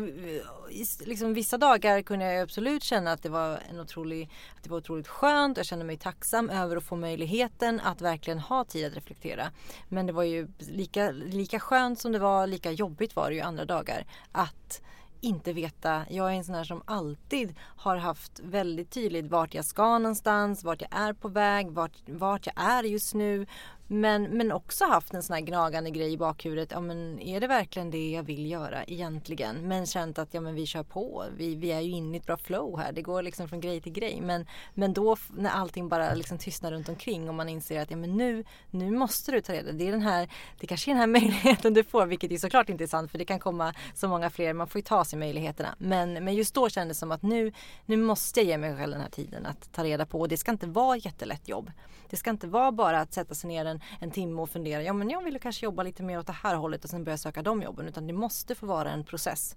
[1.05, 4.77] liksom, vissa dagar kunde jag absolut känna att det var en otrolig, att det var
[4.77, 5.57] otroligt skönt.
[5.57, 9.51] Jag kände mig tacksam över att få möjligheten att verkligen ha tid att reflektera.
[9.89, 13.41] Men det var ju lika, lika skönt som det var, lika jobbigt var det ju
[13.41, 14.05] andra dagar.
[14.31, 14.81] Att
[15.21, 16.05] inte veta.
[16.09, 20.63] Jag är en sån här som alltid har haft väldigt tydligt vart jag ska någonstans,
[20.63, 23.45] vart jag är på väg, vart, vart jag är just nu.
[23.91, 26.71] Men, men också haft en sån här gnagande grej i bakhuvudet.
[26.71, 29.67] Ja, men är det verkligen det jag vill göra egentligen?
[29.67, 31.25] Men känt att ja, men vi kör på.
[31.37, 32.91] Vi, vi är ju inne i ett bra flow här.
[32.91, 34.21] Det går liksom från grej till grej.
[34.21, 37.97] Men, men då när allting bara liksom tystnar runt omkring och man inser att ja,
[37.97, 40.29] men nu, nu måste du ta reda det är den här,
[40.59, 43.17] Det kanske är den här möjligheten du får, vilket är såklart inte är sant för
[43.17, 44.53] det kan komma så många fler.
[44.53, 45.75] Man får ju ta sig möjligheterna.
[45.77, 47.51] Men, men just då kändes det som att nu,
[47.85, 50.19] nu måste jag ge mig själv den här tiden att ta reda på.
[50.19, 51.71] Och det ska inte vara ett jättelätt jobb.
[52.09, 54.83] Det ska inte vara bara att sätta sig ner en, en timme och fundera.
[54.83, 57.17] Ja men jag vill kanske jobba lite mer åt det här hållet och sen börja
[57.17, 57.87] söka de jobben.
[57.87, 59.55] Utan det måste få vara en process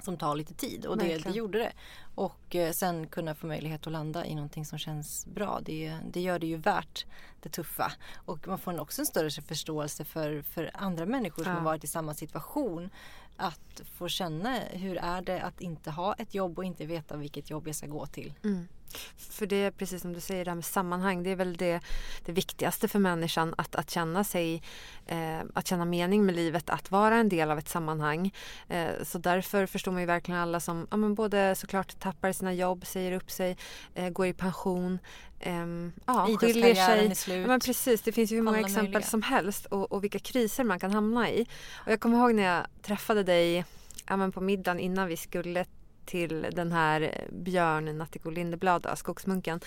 [0.00, 1.72] som tar lite tid och det, det gjorde det.
[2.14, 5.60] Och eh, sen kunna få möjlighet att landa i någonting som känns bra.
[5.62, 7.06] Det, det gör det ju värt
[7.42, 7.92] det tuffa.
[8.14, 11.58] Och man får också en större förståelse för, för andra människor som Ja.
[11.58, 12.90] har varit i samma situation.
[13.36, 17.50] Att få känna hur är det att inte ha ett jobb och inte veta vilket
[17.50, 18.34] jobb jag ska gå till.
[18.44, 18.68] Mm.
[19.16, 21.22] För det är precis som du säger, det här med sammanhang.
[21.22, 21.80] Det är väl det,
[22.24, 23.54] det viktigaste för människan.
[23.58, 24.62] Att, att känna sig,
[25.06, 28.34] eh, att känna mening med livet, att vara en del av ett sammanhang.
[28.68, 32.52] Eh, så därför förstår man ju verkligen alla som ja, men både såklart tappar sina
[32.54, 33.56] jobb, säger upp sig,
[33.94, 34.98] eh, går i pension.
[35.40, 37.06] ehm, ja, skiljer sig.
[37.06, 37.40] är slut.
[37.40, 39.08] Ja, men precis, det finns ju hur många Alla exempel möjliga.
[39.08, 41.46] som helst och, och vilka kriser man kan hamna i.
[41.86, 43.64] Och jag kommer ihåg när jag träffade dig
[44.06, 45.64] ja, på middagen innan vi skulle
[46.06, 49.60] till den här Björn Natthiko Lindeblad, då, Skogsmunken.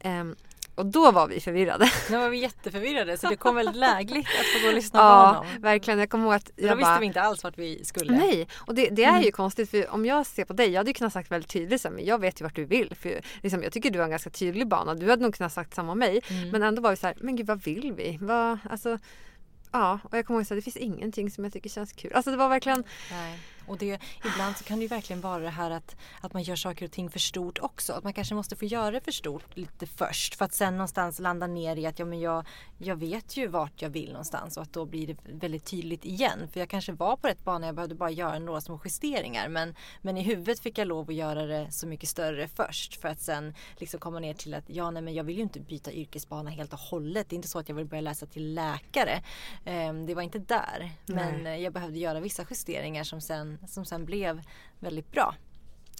[0.00, 0.36] Ehm,
[0.74, 1.90] och då var vi förvirrade.
[2.10, 5.04] Nu var vi jätteförvirrade så det kom väldigt lägligt att få gå och lyssna på
[5.04, 5.62] ja, honom.
[5.62, 5.98] verkligen.
[5.98, 8.12] Jag kommer ihåg att Då jag visste bara, vi inte alls vart vi skulle.
[8.16, 9.22] Nej, och det, det är Mm.
[9.22, 11.84] ju konstigt för om jag ser på dig, jag hade ju kunnat sagt väldigt tydligt
[11.84, 12.94] men jag vet ju vart du vill.
[12.94, 14.94] För liksom, jag tycker du har en ganska tydlig bana.
[14.94, 16.20] Du hade nog kunnat sagt samma om mig.
[16.28, 16.48] Mm.
[16.50, 18.18] Men ändå var vi så här, men gud vad vill vi?
[18.20, 18.98] Vad, alltså,
[19.72, 22.12] ja, och jag kommer ihåg att det finns ingenting som jag tycker känns kul.
[22.14, 23.38] Alltså det var verkligen, Nej.
[23.70, 26.56] Och det, ibland så kan det ju verkligen vara det här att, att man gör
[26.56, 27.92] saker och ting för stort också.
[27.92, 30.34] Att man kanske måste få göra det för stort lite först.
[30.34, 32.46] För att sen någonstans landa ner i att ja, men jag,
[32.78, 34.56] jag vet ju vart jag vill någonstans.
[34.56, 36.48] Och att då blir det väldigt tydligt igen.
[36.52, 37.66] För jag kanske var på rätt bana.
[37.66, 39.48] Jag behövde bara göra några små justeringar.
[39.48, 43.00] Men, men i huvudet fick jag lov att göra det så mycket större först.
[43.00, 45.60] För att sen liksom komma ner till att ja, nej, men jag vill ju inte
[45.60, 47.28] byta yrkesbana helt och hållet.
[47.28, 49.22] Det är inte så att jag vill börja läsa till läkare.
[49.64, 50.90] Ehm, det var inte där.
[51.06, 51.54] Men Nej.
[51.54, 54.42] eh, jag behövde göra vissa justeringar som sen, som sen blev
[54.78, 55.34] väldigt bra.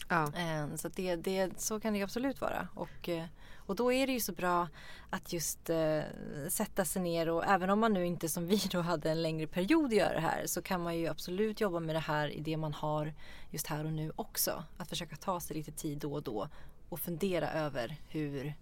[0.09, 0.33] Ja.
[0.37, 2.69] Eh, Så, att det, det, så kan det absolut vara.
[2.75, 3.25] Och, eh,
[3.57, 4.69] och då är det ju så bra
[5.11, 6.01] att just eh,
[6.49, 9.47] sätta sig ner och även om man nu inte som vi då hade en längre
[9.47, 12.57] period gör det här så kan man ju absolut jobba med det här i det
[12.57, 13.15] man har
[13.51, 14.65] just här och nu också.
[14.77, 16.49] Att försöka ta sig lite tid då och då
[16.89, 18.55] och fundera över hur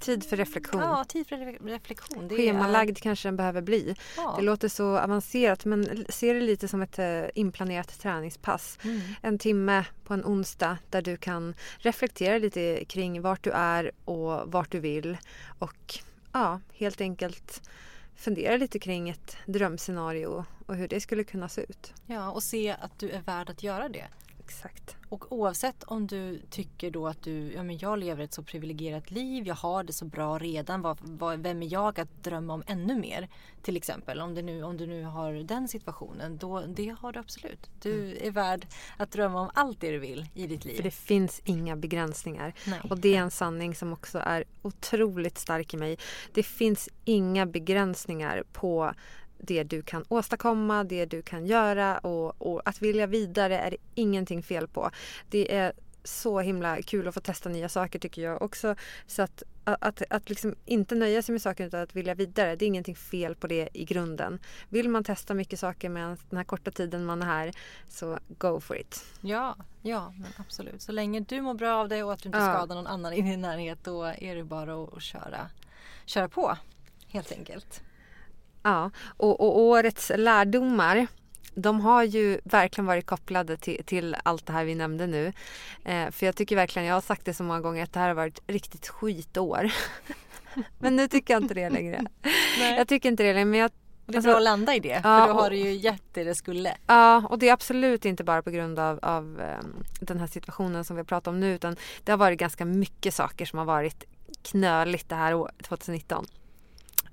[0.00, 0.80] Tid för reflektion.
[0.80, 2.28] Ja, tid för re- reflektion.
[2.28, 3.96] Det Schemalagd kanske den behöver bli.
[4.16, 4.34] Ja.
[4.38, 8.78] Det låter så avancerat men se det lite som ett eh, inplanerat träningspass.
[8.84, 9.00] Mm.
[9.22, 14.52] En timme på en onsdag där du kan reflektera lite kring vart du är och
[14.52, 15.16] vart du vill.
[15.58, 15.98] Och
[16.32, 17.62] ja, helt enkelt
[18.16, 21.94] fundera lite kring ett drömscenario och hur det skulle kunna se ut.
[22.06, 24.06] Ja, och se att du är värd att göra det.
[24.50, 24.96] Exakt.
[25.08, 29.10] Och oavsett om du tycker då att du, ja men jag lever ett så privilegierat
[29.10, 32.62] liv, jag har det så bra redan, vad, vad, vem är jag att drömma om
[32.66, 33.28] ännu mer?
[33.62, 37.18] Till exempel, om, det nu, om du nu har den situationen, då, det har du
[37.18, 37.70] absolut.
[37.82, 40.76] Du är värd att drömma om allt det du vill i ditt liv.
[40.76, 42.54] För det finns inga begränsningar.
[42.66, 42.80] Nej.
[42.90, 45.98] Och det är en sanning som också är otroligt stark i mig.
[46.34, 48.94] Det finns inga begränsningar på
[49.42, 53.76] det du kan åstadkomma, det du kan göra och, och att vilja vidare är det
[53.94, 54.90] ingenting fel på.
[55.30, 55.72] Det är
[56.04, 58.74] så himla kul att få testa nya saker tycker jag också.
[59.06, 62.64] Så att, att, att liksom inte nöja sig med saker utan att vilja vidare, det
[62.64, 64.38] är ingenting fel på det i grunden.
[64.68, 67.52] Vill man testa mycket saker med den här korta tiden man är här,
[67.88, 69.04] så go for it.
[69.20, 70.82] Ja, ja men absolut.
[70.82, 72.54] Så länge du mår bra av det och att du inte Ja.
[72.54, 75.50] skadar någon annan i din närhet då är det bara att, att köra,
[76.06, 76.56] köra på.
[77.08, 77.82] Helt enkelt.
[78.62, 81.06] Ja, och, och årets lärdomar
[81.54, 85.32] de har ju verkligen varit kopplade till, till allt det här vi nämnde nu.
[85.84, 88.08] Eh, för jag tycker verkligen, jag har sagt det så många gånger, att det här
[88.08, 89.72] har varit ett riktigt skitår.
[90.78, 92.04] men nu tycker jag inte det längre.
[92.58, 92.76] Nej.
[92.78, 93.44] Jag tycker inte det längre.
[93.44, 93.70] Men jag,
[94.06, 96.02] Det är Alltså- bra att landa i det, Ja, för då har du ju gett
[96.14, 96.76] det det skulle.
[96.86, 100.84] ja, och det är absolut inte bara på grund av, av ehm, den här situationen
[100.84, 101.54] som vi pratar om nu.
[101.54, 104.04] Utan det har varit ganska mycket saker som har varit
[104.42, 106.26] knöligt det här året, 2019.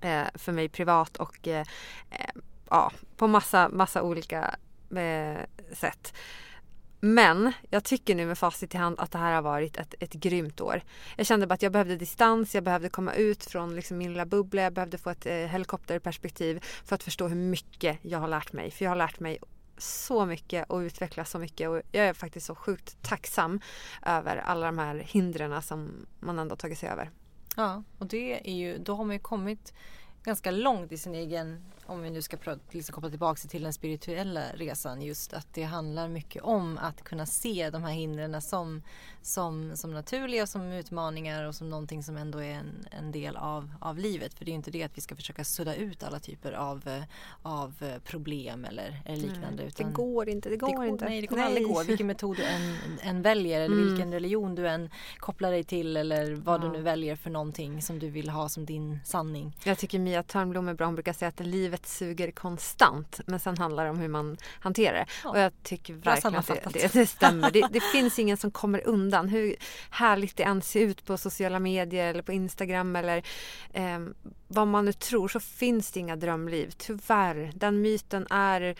[0.01, 1.65] Eh, för mig privat och eh,
[2.09, 2.29] eh,
[2.69, 4.55] ja, på massa, massa olika
[4.95, 5.41] eh,
[5.73, 6.13] sätt.
[6.99, 10.13] Men jag tycker nu med facit i hand att det här har varit ett, ett
[10.13, 10.81] grymt år.
[11.15, 14.25] Jag kände bara att jag behövde distans, jag behövde komma ut från liksom min lilla
[14.25, 18.53] bubbla, jag behövde få ett eh, helikopterperspektiv för att förstå hur mycket jag har lärt
[18.53, 18.71] mig.
[18.71, 19.37] För jag har lärt mig
[19.77, 23.59] så mycket och utvecklats så mycket och jag är faktiskt så sjukt tacksam
[24.05, 27.11] över alla de här hindren som man ändå tagit sig över.
[27.59, 29.73] Ja, och det är ju, då har man ju kommit
[30.23, 32.37] ganska långt i sin egen, om vi nu ska
[32.71, 37.25] liksom koppla tillbaka till den spirituella resan, just att det handlar mycket om att kunna
[37.25, 38.81] se de här hindren som,
[39.21, 43.71] som, som naturliga, som utmaningar och som någonting som ändå är en, en del av,
[43.81, 44.33] av livet.
[44.33, 47.03] För det är inte det att vi ska försöka sudda ut alla typer av,
[47.41, 49.63] av problem eller, eller liknande.
[49.63, 51.05] det utan går inte, det går, det går, inte.
[51.05, 51.83] Nej, det kommer aldrig gå.
[51.83, 53.87] Vilken metod du än, än väljer eller Mm.
[53.89, 56.65] vilken religion du än kopplar dig till eller vad Ja.
[56.67, 59.57] du nu väljer för någonting som du vill ha som din sanning.
[59.63, 60.85] Jag tycker Mia Törnblom är bra.
[60.85, 63.19] Hon brukar säga att livet suger konstant.
[63.25, 65.05] Men sen handlar det om hur man hanterar det.
[65.23, 65.29] Ja.
[65.29, 67.51] Och jag tycker verkligen att det, det, det stämmer.
[67.51, 69.29] Det, det finns ingen som kommer undan.
[69.29, 69.55] Hur
[69.89, 73.23] härligt det än ser ut på sociala medier eller på Instagram eller
[73.73, 73.99] eh,
[74.47, 76.71] vad man nu tror så finns det inga drömliv.
[76.77, 77.51] Tyvärr.
[77.55, 78.75] Den myten är...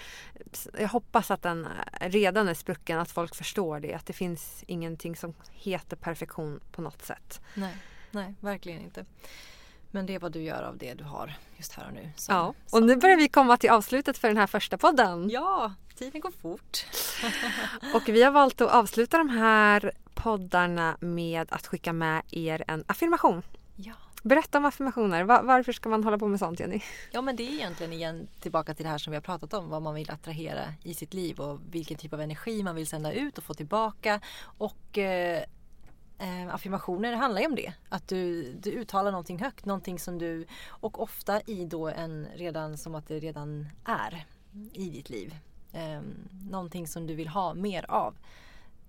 [0.80, 1.68] Jag hoppas att den
[2.02, 3.00] redan är sprucken.
[3.00, 3.94] Att folk förstår det.
[3.94, 7.42] Att det finns ingenting som heter perfektion på något sätt.
[7.54, 7.78] Nej,
[8.12, 9.06] nej, verkligen inte.
[9.92, 12.10] Men det är vad du gör av det du har just här och nu.
[12.16, 15.30] som- Ja, och nu börjar vi komma till avslutet för den här första podden.
[15.30, 16.86] Ja, tiden går fort.
[17.94, 22.84] Och vi har valt att avsluta de här poddarna med att skicka med er en
[22.88, 23.42] affirmation.
[23.76, 23.94] Ja.
[24.24, 25.24] Berätta om affirmationer.
[25.24, 26.82] Va- varför ska man hålla på med sånt Jenny?
[27.12, 29.70] Ja men det är egentligen igen tillbaka till det här som vi har pratat om.
[29.70, 33.14] Vad man vill attrahera i sitt liv och vilken typ av energi man vill sända
[33.14, 34.20] ut och få tillbaka.
[34.58, 35.44] Och eh,
[36.18, 37.74] eh, affirmationer handlar ju om det.
[37.90, 39.66] Att du, du uttalar någonting högt.
[39.66, 44.26] Någonting som du och ofta i då en redan som att det redan är
[44.74, 45.36] i ditt liv.
[45.74, 46.02] Eh,
[46.52, 48.16] någonting som du vill ha mer av.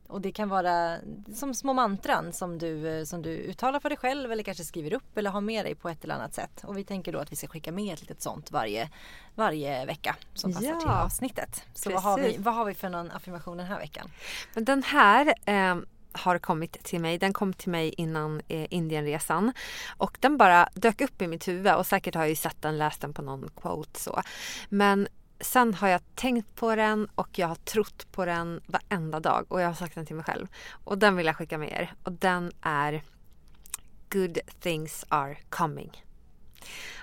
[0.08, 0.98] Och det kan vara
[1.34, 5.18] som små mantran som du, som du uttalar för dig själv eller kanske skriver upp
[5.18, 6.64] eller har med dig på ett eller annat sätt.
[6.64, 8.90] Och vi tänker då att vi ska skicka med ett litet sånt varje,
[9.34, 10.80] varje vecka som passar Ja.
[10.80, 11.64] till avsnittet.
[11.74, 14.10] Så vad har, vi, vad har vi för någon affirmation den här veckan?
[14.54, 15.76] Men den här eh,
[16.12, 17.18] har kommit till mig.
[17.18, 19.52] Den kom till mig innan eh, Indienresan.
[19.96, 22.78] Och den bara dök upp i mitt huvud och säkert har jag ju sett den,
[22.78, 24.22] läst den på någon quote så.
[24.68, 25.08] Men
[25.40, 29.60] sen har jag tänkt på den och jag har trott på den varenda dag och
[29.60, 30.46] jag har sagt den till mig själv.
[30.84, 31.92] Och den vill jag skicka med er.
[32.02, 33.02] Och den är
[34.10, 36.07] Good things are coming.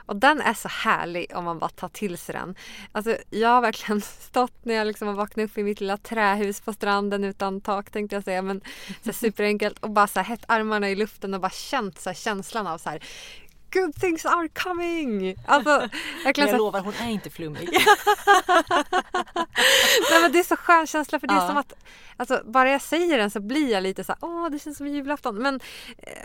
[0.06, 2.56] Och den är så härlig om man bara tar till sig den.
[2.92, 6.62] Alltså jag har verkligen stått när jag liksom har vaknat upp i mitt lilla trähus
[6.62, 8.42] på stranden utan tak tänkte jag säga.
[8.42, 8.62] Men
[9.06, 12.16] så superenkelt och bara så här, hett armarna i luften och bara känt så här,
[12.16, 13.04] känslan av så här
[13.76, 15.36] good things are coming!
[15.46, 15.90] Alltså,
[16.24, 17.70] verkligen jag lovar, hon är inte flummig.
[20.12, 21.48] Nej, men det är så skön känsla för det är ja.
[21.48, 21.74] som att
[22.18, 24.88] alltså, bara jag säger den så blir jag lite så här, åh det känns som
[24.88, 25.36] julafton.
[25.36, 25.60] Men
[25.98, 26.24] eh,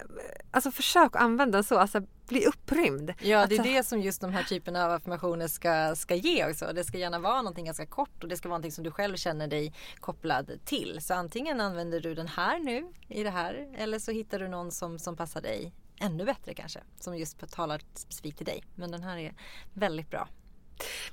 [0.51, 3.11] alltså försök att använda den så, alltså bli upprymd.
[3.11, 6.51] Ja det är alltså, det som just de här typerna av affirmationer ska, ska ge
[6.51, 6.73] också.
[6.75, 9.17] Det ska gärna vara någonting ganska kort och det ska vara någonting som du själv
[9.17, 10.99] känner dig kopplad till.
[11.01, 14.71] Så antingen använder du den här nu i det här eller så hittar du någon
[14.71, 16.81] som, som passar dig ännu bättre kanske.
[17.01, 18.65] Som just talar specifikt till dig.
[18.75, 19.35] Men den här är
[19.75, 20.29] väldigt bra.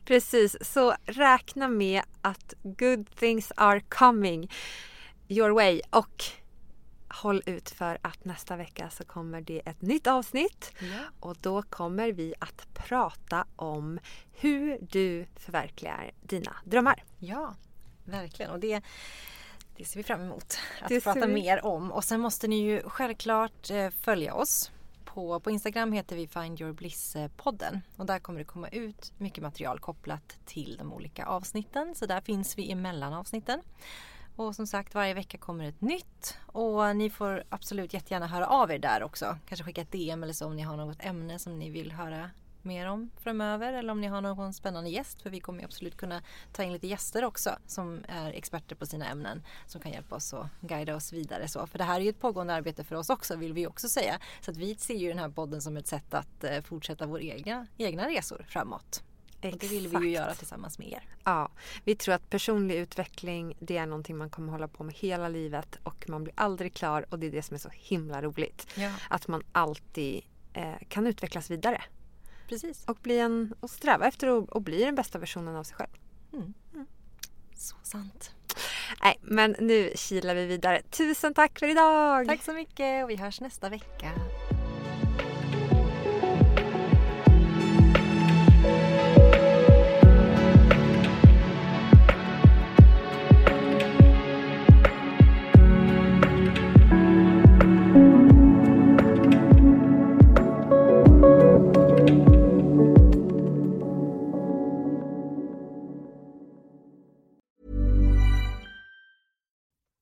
[0.06, 4.52] Precis, så räkna med att good things are coming
[5.28, 6.24] your way och
[7.10, 11.00] håll ut för att nästa vecka så kommer det ett nytt avsnitt ja.
[11.20, 14.00] och då kommer vi att prata om
[14.32, 17.04] hur du förverkligar dina drömmar.
[17.20, 17.56] Ja,
[18.06, 18.82] verkligen och det
[19.78, 21.34] det ser vi fram emot att prata vi...
[21.34, 24.72] mer om och sen måste ni ju självklart eh, följa oss
[25.18, 29.44] på, på Instagram heter vi Find Your Bliss-podden och där kommer det komma ut mycket
[29.44, 31.96] material kopplat till de olika avsnitten.
[31.96, 33.62] Så där finns vi emellan avsnitten.
[34.36, 38.72] Och som sagt varje vecka kommer ett nytt och ni får absolut jättegärna höra av
[38.72, 39.38] er där också.
[39.48, 42.30] Kanske skicka ett DM eller så om ni har något ämne som ni vill höra
[42.68, 46.22] mer om framöver eller om ni har någon spännande gäst för vi kommer absolut kunna
[46.52, 50.34] ta in lite gäster också som är experter på sina ämnen som kan hjälpa oss
[50.34, 51.68] och guida oss vidare så.
[51.68, 54.20] För det här är ju ett pågående arbete för oss också vill vi också säga.
[54.42, 57.22] Så att vi ser ju den här podden som ett sätt att eh, fortsätta våra
[57.22, 59.04] egna, egna resor framåt.
[59.42, 59.54] Exakt.
[59.54, 61.04] Och det vill vi ju göra tillsammans med er.
[61.24, 61.50] Ja,
[61.84, 65.80] vi tror att personlig utveckling det är någonting man kommer hålla på med hela livet
[65.84, 68.68] och man blir aldrig klar och det är det som är så himla roligt.
[68.76, 68.92] Ja.
[69.10, 71.84] Att man alltid eh, kan utvecklas vidare.
[72.48, 72.86] Precis.
[72.86, 75.90] Och, bli en, och sträva efter att, att bli den bästa versionen av sig själv.
[76.34, 76.54] Mm.
[76.74, 76.86] Mm.
[77.56, 78.32] Så sant.
[79.04, 80.82] Nej, men nu kilar vi vidare.
[80.82, 82.28] Tusen tack för idag!
[82.28, 84.12] Tack så mycket och vi hörs nästa vecka.